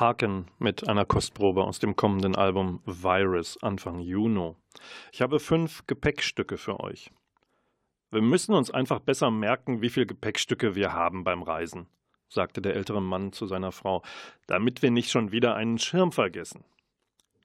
Haken 0.00 0.46
mit 0.58 0.88
einer 0.88 1.04
Kostprobe 1.04 1.64
aus 1.64 1.78
dem 1.78 1.94
kommenden 1.94 2.34
Album 2.34 2.80
Virus 2.84 3.62
Anfang 3.62 4.00
Juni. 4.00 4.54
Ich 5.12 5.22
habe 5.22 5.38
fünf 5.38 5.86
Gepäckstücke 5.86 6.56
für 6.56 6.80
euch. 6.80 7.10
Wir 8.10 8.22
müssen 8.22 8.54
uns 8.54 8.70
einfach 8.70 9.00
besser 9.00 9.30
merken, 9.30 9.82
wie 9.82 9.90
viele 9.90 10.06
Gepäckstücke 10.06 10.74
wir 10.74 10.92
haben 10.92 11.24
beim 11.24 11.42
Reisen, 11.42 11.86
sagte 12.28 12.60
der 12.60 12.74
ältere 12.74 13.02
Mann 13.02 13.32
zu 13.32 13.46
seiner 13.46 13.72
Frau, 13.72 14.02
damit 14.46 14.82
wir 14.82 14.90
nicht 14.90 15.10
schon 15.10 15.32
wieder 15.32 15.54
einen 15.54 15.78
Schirm 15.78 16.12
vergessen. 16.12 16.64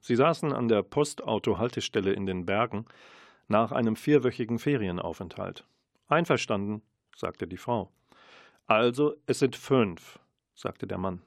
Sie 0.00 0.16
saßen 0.16 0.52
an 0.52 0.68
der 0.68 0.82
Postauto-Haltestelle 0.82 2.12
in 2.12 2.26
den 2.26 2.46
Bergen 2.46 2.86
nach 3.48 3.72
einem 3.72 3.96
vierwöchigen 3.96 4.58
Ferienaufenthalt. 4.58 5.64
Einverstanden, 6.08 6.82
sagte 7.14 7.46
die 7.46 7.58
Frau. 7.58 7.90
Also, 8.66 9.14
es 9.26 9.40
sind 9.40 9.56
fünf, 9.56 10.18
sagte 10.54 10.86
der 10.86 10.98
Mann. 10.98 11.22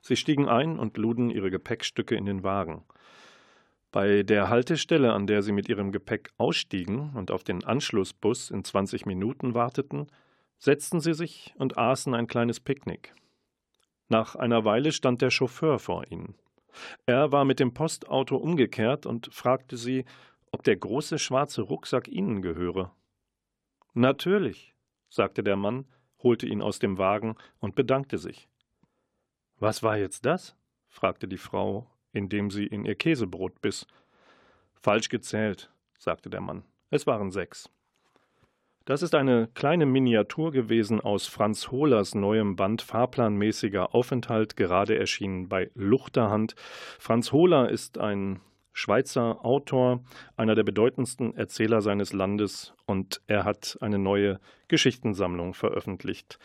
Sie 0.00 0.16
stiegen 0.16 0.48
ein 0.48 0.78
und 0.78 0.96
luden 0.96 1.30
ihre 1.30 1.50
Gepäckstücke 1.50 2.14
in 2.14 2.26
den 2.26 2.42
Wagen. 2.42 2.84
Bei 3.92 4.22
der 4.22 4.48
Haltestelle, 4.48 5.12
an 5.12 5.26
der 5.26 5.42
sie 5.42 5.52
mit 5.52 5.68
ihrem 5.68 5.90
Gepäck 5.90 6.30
ausstiegen 6.38 7.10
und 7.14 7.30
auf 7.30 7.42
den 7.42 7.64
Anschlussbus 7.64 8.50
in 8.50 8.64
20 8.64 9.04
Minuten 9.04 9.54
warteten, 9.54 10.06
setzten 10.58 11.00
sie 11.00 11.14
sich 11.14 11.54
und 11.58 11.76
aßen 11.76 12.14
ein 12.14 12.26
kleines 12.28 12.60
Picknick. 12.60 13.14
Nach 14.08 14.36
einer 14.36 14.64
Weile 14.64 14.92
stand 14.92 15.22
der 15.22 15.30
Chauffeur 15.30 15.78
vor 15.78 16.04
ihnen. 16.10 16.34
Er 17.06 17.32
war 17.32 17.44
mit 17.44 17.58
dem 17.58 17.74
Postauto 17.74 18.36
umgekehrt 18.36 19.06
und 19.06 19.32
fragte 19.32 19.76
sie, 19.76 20.04
ob 20.52 20.62
der 20.62 20.76
große 20.76 21.18
schwarze 21.18 21.62
Rucksack 21.62 22.08
ihnen 22.08 22.42
gehöre. 22.42 22.94
Natürlich, 23.94 24.74
sagte 25.08 25.42
der 25.42 25.56
Mann, 25.56 25.86
holte 26.22 26.46
ihn 26.46 26.62
aus 26.62 26.78
dem 26.78 26.98
Wagen 26.98 27.36
und 27.58 27.74
bedankte 27.74 28.18
sich. 28.18 28.49
Was 29.60 29.82
war 29.82 29.98
jetzt 29.98 30.24
das? 30.24 30.56
fragte 30.88 31.28
die 31.28 31.36
Frau, 31.36 31.86
indem 32.12 32.50
sie 32.50 32.66
in 32.66 32.86
ihr 32.86 32.94
Käsebrot 32.94 33.60
biss. 33.60 33.86
Falsch 34.72 35.10
gezählt, 35.10 35.70
sagte 35.98 36.30
der 36.30 36.40
Mann. 36.40 36.64
Es 36.88 37.06
waren 37.06 37.30
sechs. 37.30 37.70
Das 38.86 39.02
ist 39.02 39.14
eine 39.14 39.48
kleine 39.54 39.84
Miniatur 39.84 40.50
gewesen 40.50 41.02
aus 41.02 41.26
Franz 41.26 41.70
Hohlers 41.70 42.14
neuem 42.14 42.56
Band 42.56 42.80
Fahrplanmäßiger 42.80 43.94
Aufenthalt, 43.94 44.56
gerade 44.56 44.98
erschienen 44.98 45.50
bei 45.50 45.70
Luchterhand. 45.74 46.54
Franz 46.98 47.30
Hohler 47.30 47.68
ist 47.68 47.98
ein 47.98 48.40
Schweizer 48.72 49.44
Autor, 49.44 50.02
einer 50.36 50.54
der 50.54 50.62
bedeutendsten 50.62 51.36
Erzähler 51.36 51.82
seines 51.82 52.14
Landes, 52.14 52.72
und 52.86 53.20
er 53.26 53.44
hat 53.44 53.76
eine 53.82 53.98
neue 53.98 54.40
Geschichtensammlung 54.68 55.52
veröffentlicht, 55.52 56.38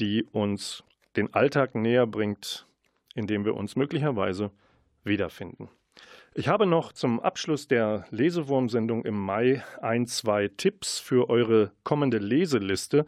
die 0.00 0.24
uns 0.24 0.84
den 1.16 1.32
Alltag 1.34 1.74
näher 1.74 2.06
bringt, 2.06 2.66
in 3.14 3.26
dem 3.26 3.44
wir 3.44 3.54
uns 3.54 3.76
möglicherweise 3.76 4.50
wiederfinden. 5.04 5.68
Ich 6.34 6.48
habe 6.48 6.64
noch 6.64 6.92
zum 6.92 7.20
Abschluss 7.20 7.68
der 7.68 8.06
Lesewurmsendung 8.10 9.04
im 9.04 9.18
Mai 9.18 9.62
ein, 9.82 10.06
zwei 10.06 10.48
Tipps 10.48 10.98
für 10.98 11.28
eure 11.28 11.72
kommende 11.84 12.18
Leseliste. 12.18 13.04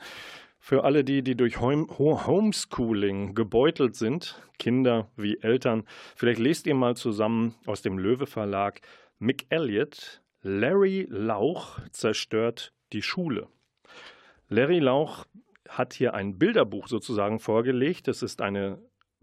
Für 0.58 0.84
alle 0.84 1.04
die, 1.04 1.22
die 1.22 1.34
durch 1.34 1.60
Homeschooling 1.60 3.34
gebeutelt 3.34 3.96
sind, 3.96 4.42
Kinder 4.58 5.10
wie 5.16 5.38
Eltern, 5.40 5.84
vielleicht 6.16 6.38
lest 6.38 6.66
ihr 6.66 6.74
mal 6.74 6.96
zusammen 6.96 7.54
aus 7.66 7.82
dem 7.82 7.98
Löwe 7.98 8.26
Verlag 8.26 8.80
Mick 9.18 9.46
Elliott, 9.48 10.22
Larry 10.42 11.06
Lauch 11.08 11.78
zerstört 11.90 12.72
die 12.92 13.02
Schule. 13.02 13.48
Larry 14.48 14.78
Lauch 14.80 15.24
hat 15.78 15.92
hier 15.94 16.14
ein 16.14 16.38
Bilderbuch 16.38 16.88
sozusagen 16.88 17.38
vorgelegt. 17.38 18.08
Es 18.08 18.22
ist 18.22 18.40
eine 18.40 18.78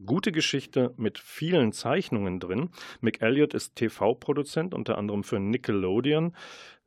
gute 0.06 0.32
Geschichte 0.32 0.94
mit 0.98 1.20
vielen 1.20 1.72
Zeichnungen 1.72 2.40
drin. 2.40 2.70
Mick 3.02 3.22
Elliott 3.22 3.54
ist 3.54 3.76
TV-Produzent, 3.76 4.74
unter 4.74 4.98
anderem 4.98 5.24
für 5.24 5.40
Nickelodeon, 5.40 6.36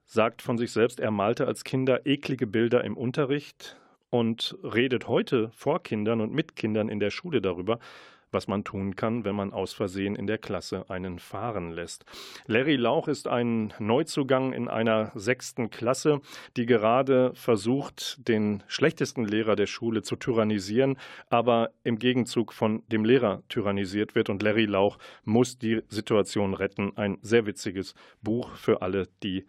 sagt 0.05 0.43
von 0.43 0.59
sich 0.59 0.73
selbst, 0.73 1.01
er 1.01 1.11
malte 1.11 1.47
als 1.47 1.65
Kinder 1.65 2.07
eklige 2.07 2.47
Bilder 2.47 2.85
im 2.85 2.97
Unterricht 2.97 3.77
und 4.11 4.57
redet 4.62 5.09
heute 5.09 5.51
vor 5.55 5.83
Kindern 5.83 6.21
und 6.21 6.33
mit 6.33 6.57
Kindern 6.57 6.89
in 6.89 7.01
der 7.01 7.11
Schule 7.11 7.41
darüber, 7.41 7.79
was 8.35 8.49
man 8.49 8.64
tun 8.64 8.97
kann, 8.97 9.24
wenn 9.24 9.35
man 9.35 9.53
aus 9.53 9.72
Versehen 9.72 10.16
in 10.16 10.26
der 10.26 10.39
Klasse 10.39 10.91
einen 10.91 11.18
fahren 11.18 11.70
lässt. 11.70 12.05
Larry 12.47 12.76
Lauch 12.76 13.09
ist 13.09 13.28
ein 13.28 13.72
Neuzugang 13.78 14.53
in 14.53 14.68
einer 14.68 15.12
sechsten 15.14 15.70
Klasse, 15.70 16.20
die 16.57 16.66
gerade 16.66 17.32
versucht, 17.35 18.28
den 18.28 18.62
schlechtesten 18.66 19.24
Lehrer 19.24 19.57
der 19.57 19.66
Schule 19.66 20.03
zu 20.03 20.16
tyrannisieren, 20.16 20.99
aber 21.30 21.70
im 21.85 21.99
Gegenzug 21.99 22.53
von 22.53 22.82
dem 22.89 23.05
Lehrer 23.05 23.43
tyrannisiert 23.49 24.14
wird. 24.14 24.28
Und 24.28 24.43
Larry 24.43 24.66
Lauch 24.66 24.99
muss 25.24 25.59
die 25.59 25.82
Situation 25.89 26.55
retten. 26.55 26.97
Ein 26.97 27.18
sehr 27.22 27.47
witziges 27.47 27.95
Buch 28.20 28.57
für 28.57 28.82
alle, 28.82 29.09
die 29.22 29.47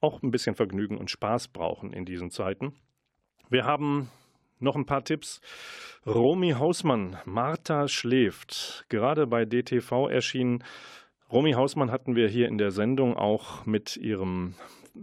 auch 0.00 0.22
ein 0.22 0.30
bisschen 0.30 0.54
Vergnügen 0.54 0.98
und 0.98 1.10
Spaß 1.10 1.48
brauchen 1.48 1.92
in 1.92 2.04
diesen 2.04 2.30
Zeiten. 2.30 2.74
Wir 3.48 3.64
haben 3.64 4.10
noch 4.58 4.76
ein 4.76 4.86
paar 4.86 5.04
Tipps. 5.04 5.40
Romy 6.06 6.52
Hausmann, 6.52 7.16
Martha 7.24 7.88
schläft, 7.88 8.84
gerade 8.88 9.26
bei 9.26 9.44
DTV 9.44 10.08
erschienen. 10.08 10.62
Romy 11.32 11.52
Hausmann 11.52 11.90
hatten 11.90 12.14
wir 12.14 12.28
hier 12.28 12.48
in 12.48 12.58
der 12.58 12.70
Sendung 12.70 13.16
auch 13.16 13.66
mit 13.66 13.96
ihrem 13.96 14.54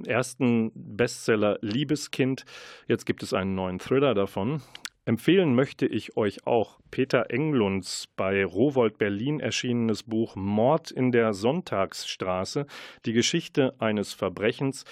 ersten 0.06 0.72
Bestseller 0.74 1.58
Liebeskind. 1.62 2.46
Jetzt 2.88 3.06
gibt 3.06 3.24
es 3.24 3.34
einen 3.34 3.56
neuen 3.56 3.80
Thriller 3.80 4.14
davon. 4.14 4.62
Empfehlen 5.06 5.54
möchte 5.54 5.86
ich 5.86 6.16
euch 6.16 6.48
auch 6.48 6.80
Peter 6.90 7.30
Englunds 7.30 8.08
bei 8.16 8.46
Rowold 8.46 8.98
Berlin 8.98 9.42
erschienenes 9.42 10.04
Buch 10.04 10.38
Mord 10.38 10.92
in 10.92 11.12
der 11.12 11.34
Sonntagsstraße, 11.34 12.66
die 13.06 13.12
Geschichte 13.12 13.74
eines 13.80 14.14
Verbrechens 14.14 14.86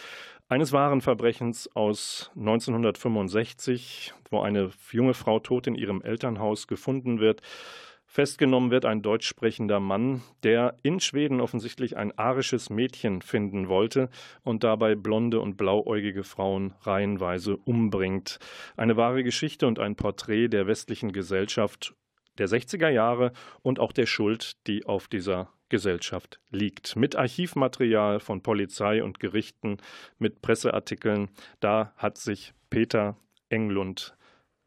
eines 0.51 0.73
wahren 0.73 0.99
Verbrechens 0.99 1.73
aus 1.75 2.29
1965, 2.35 4.13
wo 4.29 4.41
eine 4.41 4.71
junge 4.91 5.13
Frau 5.13 5.39
tot 5.39 5.65
in 5.65 5.75
ihrem 5.75 6.01
Elternhaus 6.01 6.67
gefunden 6.67 7.21
wird. 7.21 7.41
Festgenommen 8.05 8.69
wird 8.69 8.83
ein 8.83 9.01
deutsch 9.01 9.25
sprechender 9.25 9.79
Mann, 9.79 10.23
der 10.43 10.77
in 10.83 10.99
Schweden 10.99 11.39
offensichtlich 11.39 11.95
ein 11.95 12.11
arisches 12.17 12.69
Mädchen 12.69 13.21
finden 13.21 13.69
wollte 13.69 14.09
und 14.43 14.65
dabei 14.65 14.95
blonde 14.95 15.39
und 15.39 15.55
blauäugige 15.55 16.25
Frauen 16.25 16.73
reihenweise 16.81 17.55
umbringt. 17.55 18.37
Eine 18.75 18.97
wahre 18.97 19.23
Geschichte 19.23 19.67
und 19.67 19.79
ein 19.79 19.95
Porträt 19.95 20.49
der 20.49 20.67
westlichen 20.67 21.13
Gesellschaft 21.13 21.95
der 22.39 22.49
60er 22.49 22.89
Jahre 22.89 23.31
und 23.61 23.79
auch 23.79 23.93
der 23.93 24.05
Schuld, 24.05 24.57
die 24.67 24.85
auf 24.85 25.07
dieser 25.07 25.47
Gesellschaft 25.71 26.39
liegt. 26.51 26.95
Mit 26.95 27.15
Archivmaterial 27.15 28.19
von 28.19 28.43
Polizei 28.43 29.03
und 29.03 29.19
Gerichten, 29.19 29.77
mit 30.19 30.43
Presseartikeln, 30.43 31.29
da 31.61 31.93
hat 31.97 32.19
sich 32.19 32.53
Peter 32.69 33.17
Englund 33.49 34.15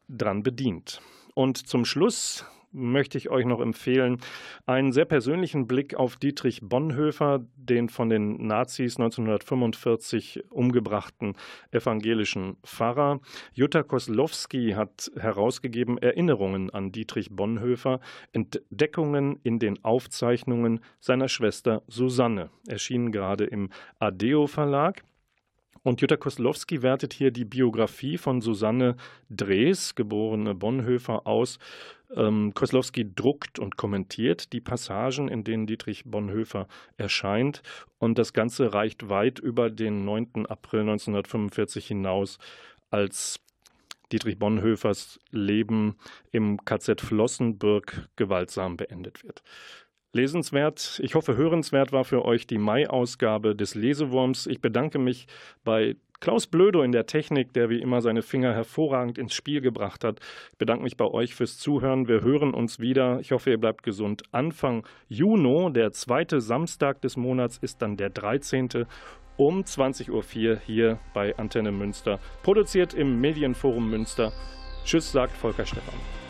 dran 0.09 0.43
bedient. 0.43 1.01
Und 1.35 1.59
zum 1.69 1.85
Schluss 1.85 2.45
möchte 2.75 3.17
ich 3.17 3.31
euch 3.31 3.47
noch 3.47 3.61
empfehlen, 3.61 4.19
einen 4.67 4.93
sehr 4.93 5.05
persönlichen 5.05 5.67
Blick 5.67 5.95
auf 5.95 6.17
Dietrich 6.17 6.61
Bonhoeffer, 6.63 7.45
den 7.57 7.89
von 7.89 8.09
den 8.11 8.47
Nazis 8.47 8.99
1945 8.99 10.45
umgebrachten 10.51 11.35
evangelischen 11.71 12.57
Pfarrer. 12.65 13.21
Jutta 13.53 13.83
Koslowski 13.83 14.73
hat 14.73 15.11
herausgegeben 15.17 15.99
Erinnerungen 15.99 16.71
an 16.71 16.93
Dietrich 16.93 17.31
Bonhoeffer, 17.31 18.01
Entdeckungen 18.33 19.39
in 19.43 19.59
den 19.59 19.83
Aufzeichnungen 19.85 20.81
seiner 21.01 21.29
Schwester 21.29 21.83
Susanne, 21.89 22.51
erschienen 22.67 23.13
gerade 23.13 23.45
im 23.45 23.71
Adeo 23.99 24.47
Verlag. 24.47 25.05
Und 25.85 26.01
Jutta 26.01 26.17
Koslowski 26.17 26.83
wertet 26.83 27.13
hier 27.13 27.31
die 27.31 27.45
Biografie 27.45 28.17
von 28.17 28.41
Susanne 28.41 28.97
Drees, 29.29 29.95
geborene 29.95 30.55
Bonhoeffer, 30.55 31.27
aus. 31.27 31.59
Ähm, 32.17 32.55
Koslowski 32.55 33.15
druckt 33.15 33.59
und 33.59 33.77
kommentiert 33.77 34.55
die 34.55 34.63
Passagen, 34.63 35.29
in 35.29 35.45
denen 35.45 35.67
Dietrich 35.67 36.05
Bonhoeffer 36.07 36.69
erscheint. 36.97 37.63
Und 37.99 38.19
das 38.19 38.33
Ganze 38.33 38.73
reicht 38.73 39.11
weit 39.11 39.39
über 39.39 39.69
den 39.69 40.07
9. 40.07 40.47
April 40.47 40.81
1945 40.81 41.87
hinaus, 41.87 42.39
als 42.91 43.41
Dietrich 44.11 44.39
Bonhoeffers 44.39 45.19
Leben 45.33 45.97
im 46.31 46.65
KZ 46.65 47.03
Flossenbürg 47.03 48.09
gewaltsam 48.17 48.79
beendet 48.79 49.23
wird. 49.23 49.43
Lesenswert, 50.15 51.01
ich 51.03 51.17
hoffe 51.17 51.37
hörenswert 51.37 51.91
war 51.91 52.05
für 52.05 52.25
euch 52.25 52.47
die 52.47 52.59
Mai-Ausgabe 52.59 53.57
des 53.57 53.75
Lesewurms. 53.75 54.47
Ich 54.47 54.61
bedanke 54.61 54.99
mich 54.99 55.27
bei 55.65 55.97
Klaus 56.21 56.47
Blödo 56.47 56.83
in 56.83 56.93
der 56.93 57.07
Technik, 57.07 57.53
der 57.53 57.69
wie 57.69 57.81
immer 57.81 58.01
seine 58.01 58.23
Finger 58.23 58.55
hervorragend 58.55 59.19
ins 59.19 59.35
Spiel 59.35 59.61
gebracht 59.61 60.05
hat. 60.05 60.21
Ich 60.53 60.59
bedanke 60.59 60.85
mich 60.85 60.97
bei 60.97 61.05
euch 61.05 61.35
fürs 61.35 61.59
Zuhören. 61.59 62.07
Wir 62.07 62.23
hören 62.23 62.55
uns 62.55 62.79
wieder. 62.79 63.19
Ich 63.21 63.33
hoffe, 63.33 63.51
ihr 63.51 63.59
bleibt 63.59 63.83
gesund. 63.83 64.23
Anfang 64.31 64.87
Juni, 65.09 65.73
der 65.73 65.91
zweite 65.93 66.41
Samstag 66.41 67.03
des 67.03 67.17
Monats, 67.17 67.59
ist 67.59 67.83
dann 67.83 67.97
der 67.97 68.11
13. 68.11 68.87
um 69.37 69.63
20.04 69.63 70.11
Uhr 70.11 70.59
hier 70.65 70.99
bei 71.13 71.37
Antenne 71.37 71.73
Münster. 71.73 72.21
Produziert 72.45 72.95
im 72.95 73.21
Medienforum 73.21 73.91
Münster. 73.91 74.33
Tschüss, 74.85 75.11
sagt 75.11 75.37
Volker 75.37 75.67
Stephan. 75.67 76.24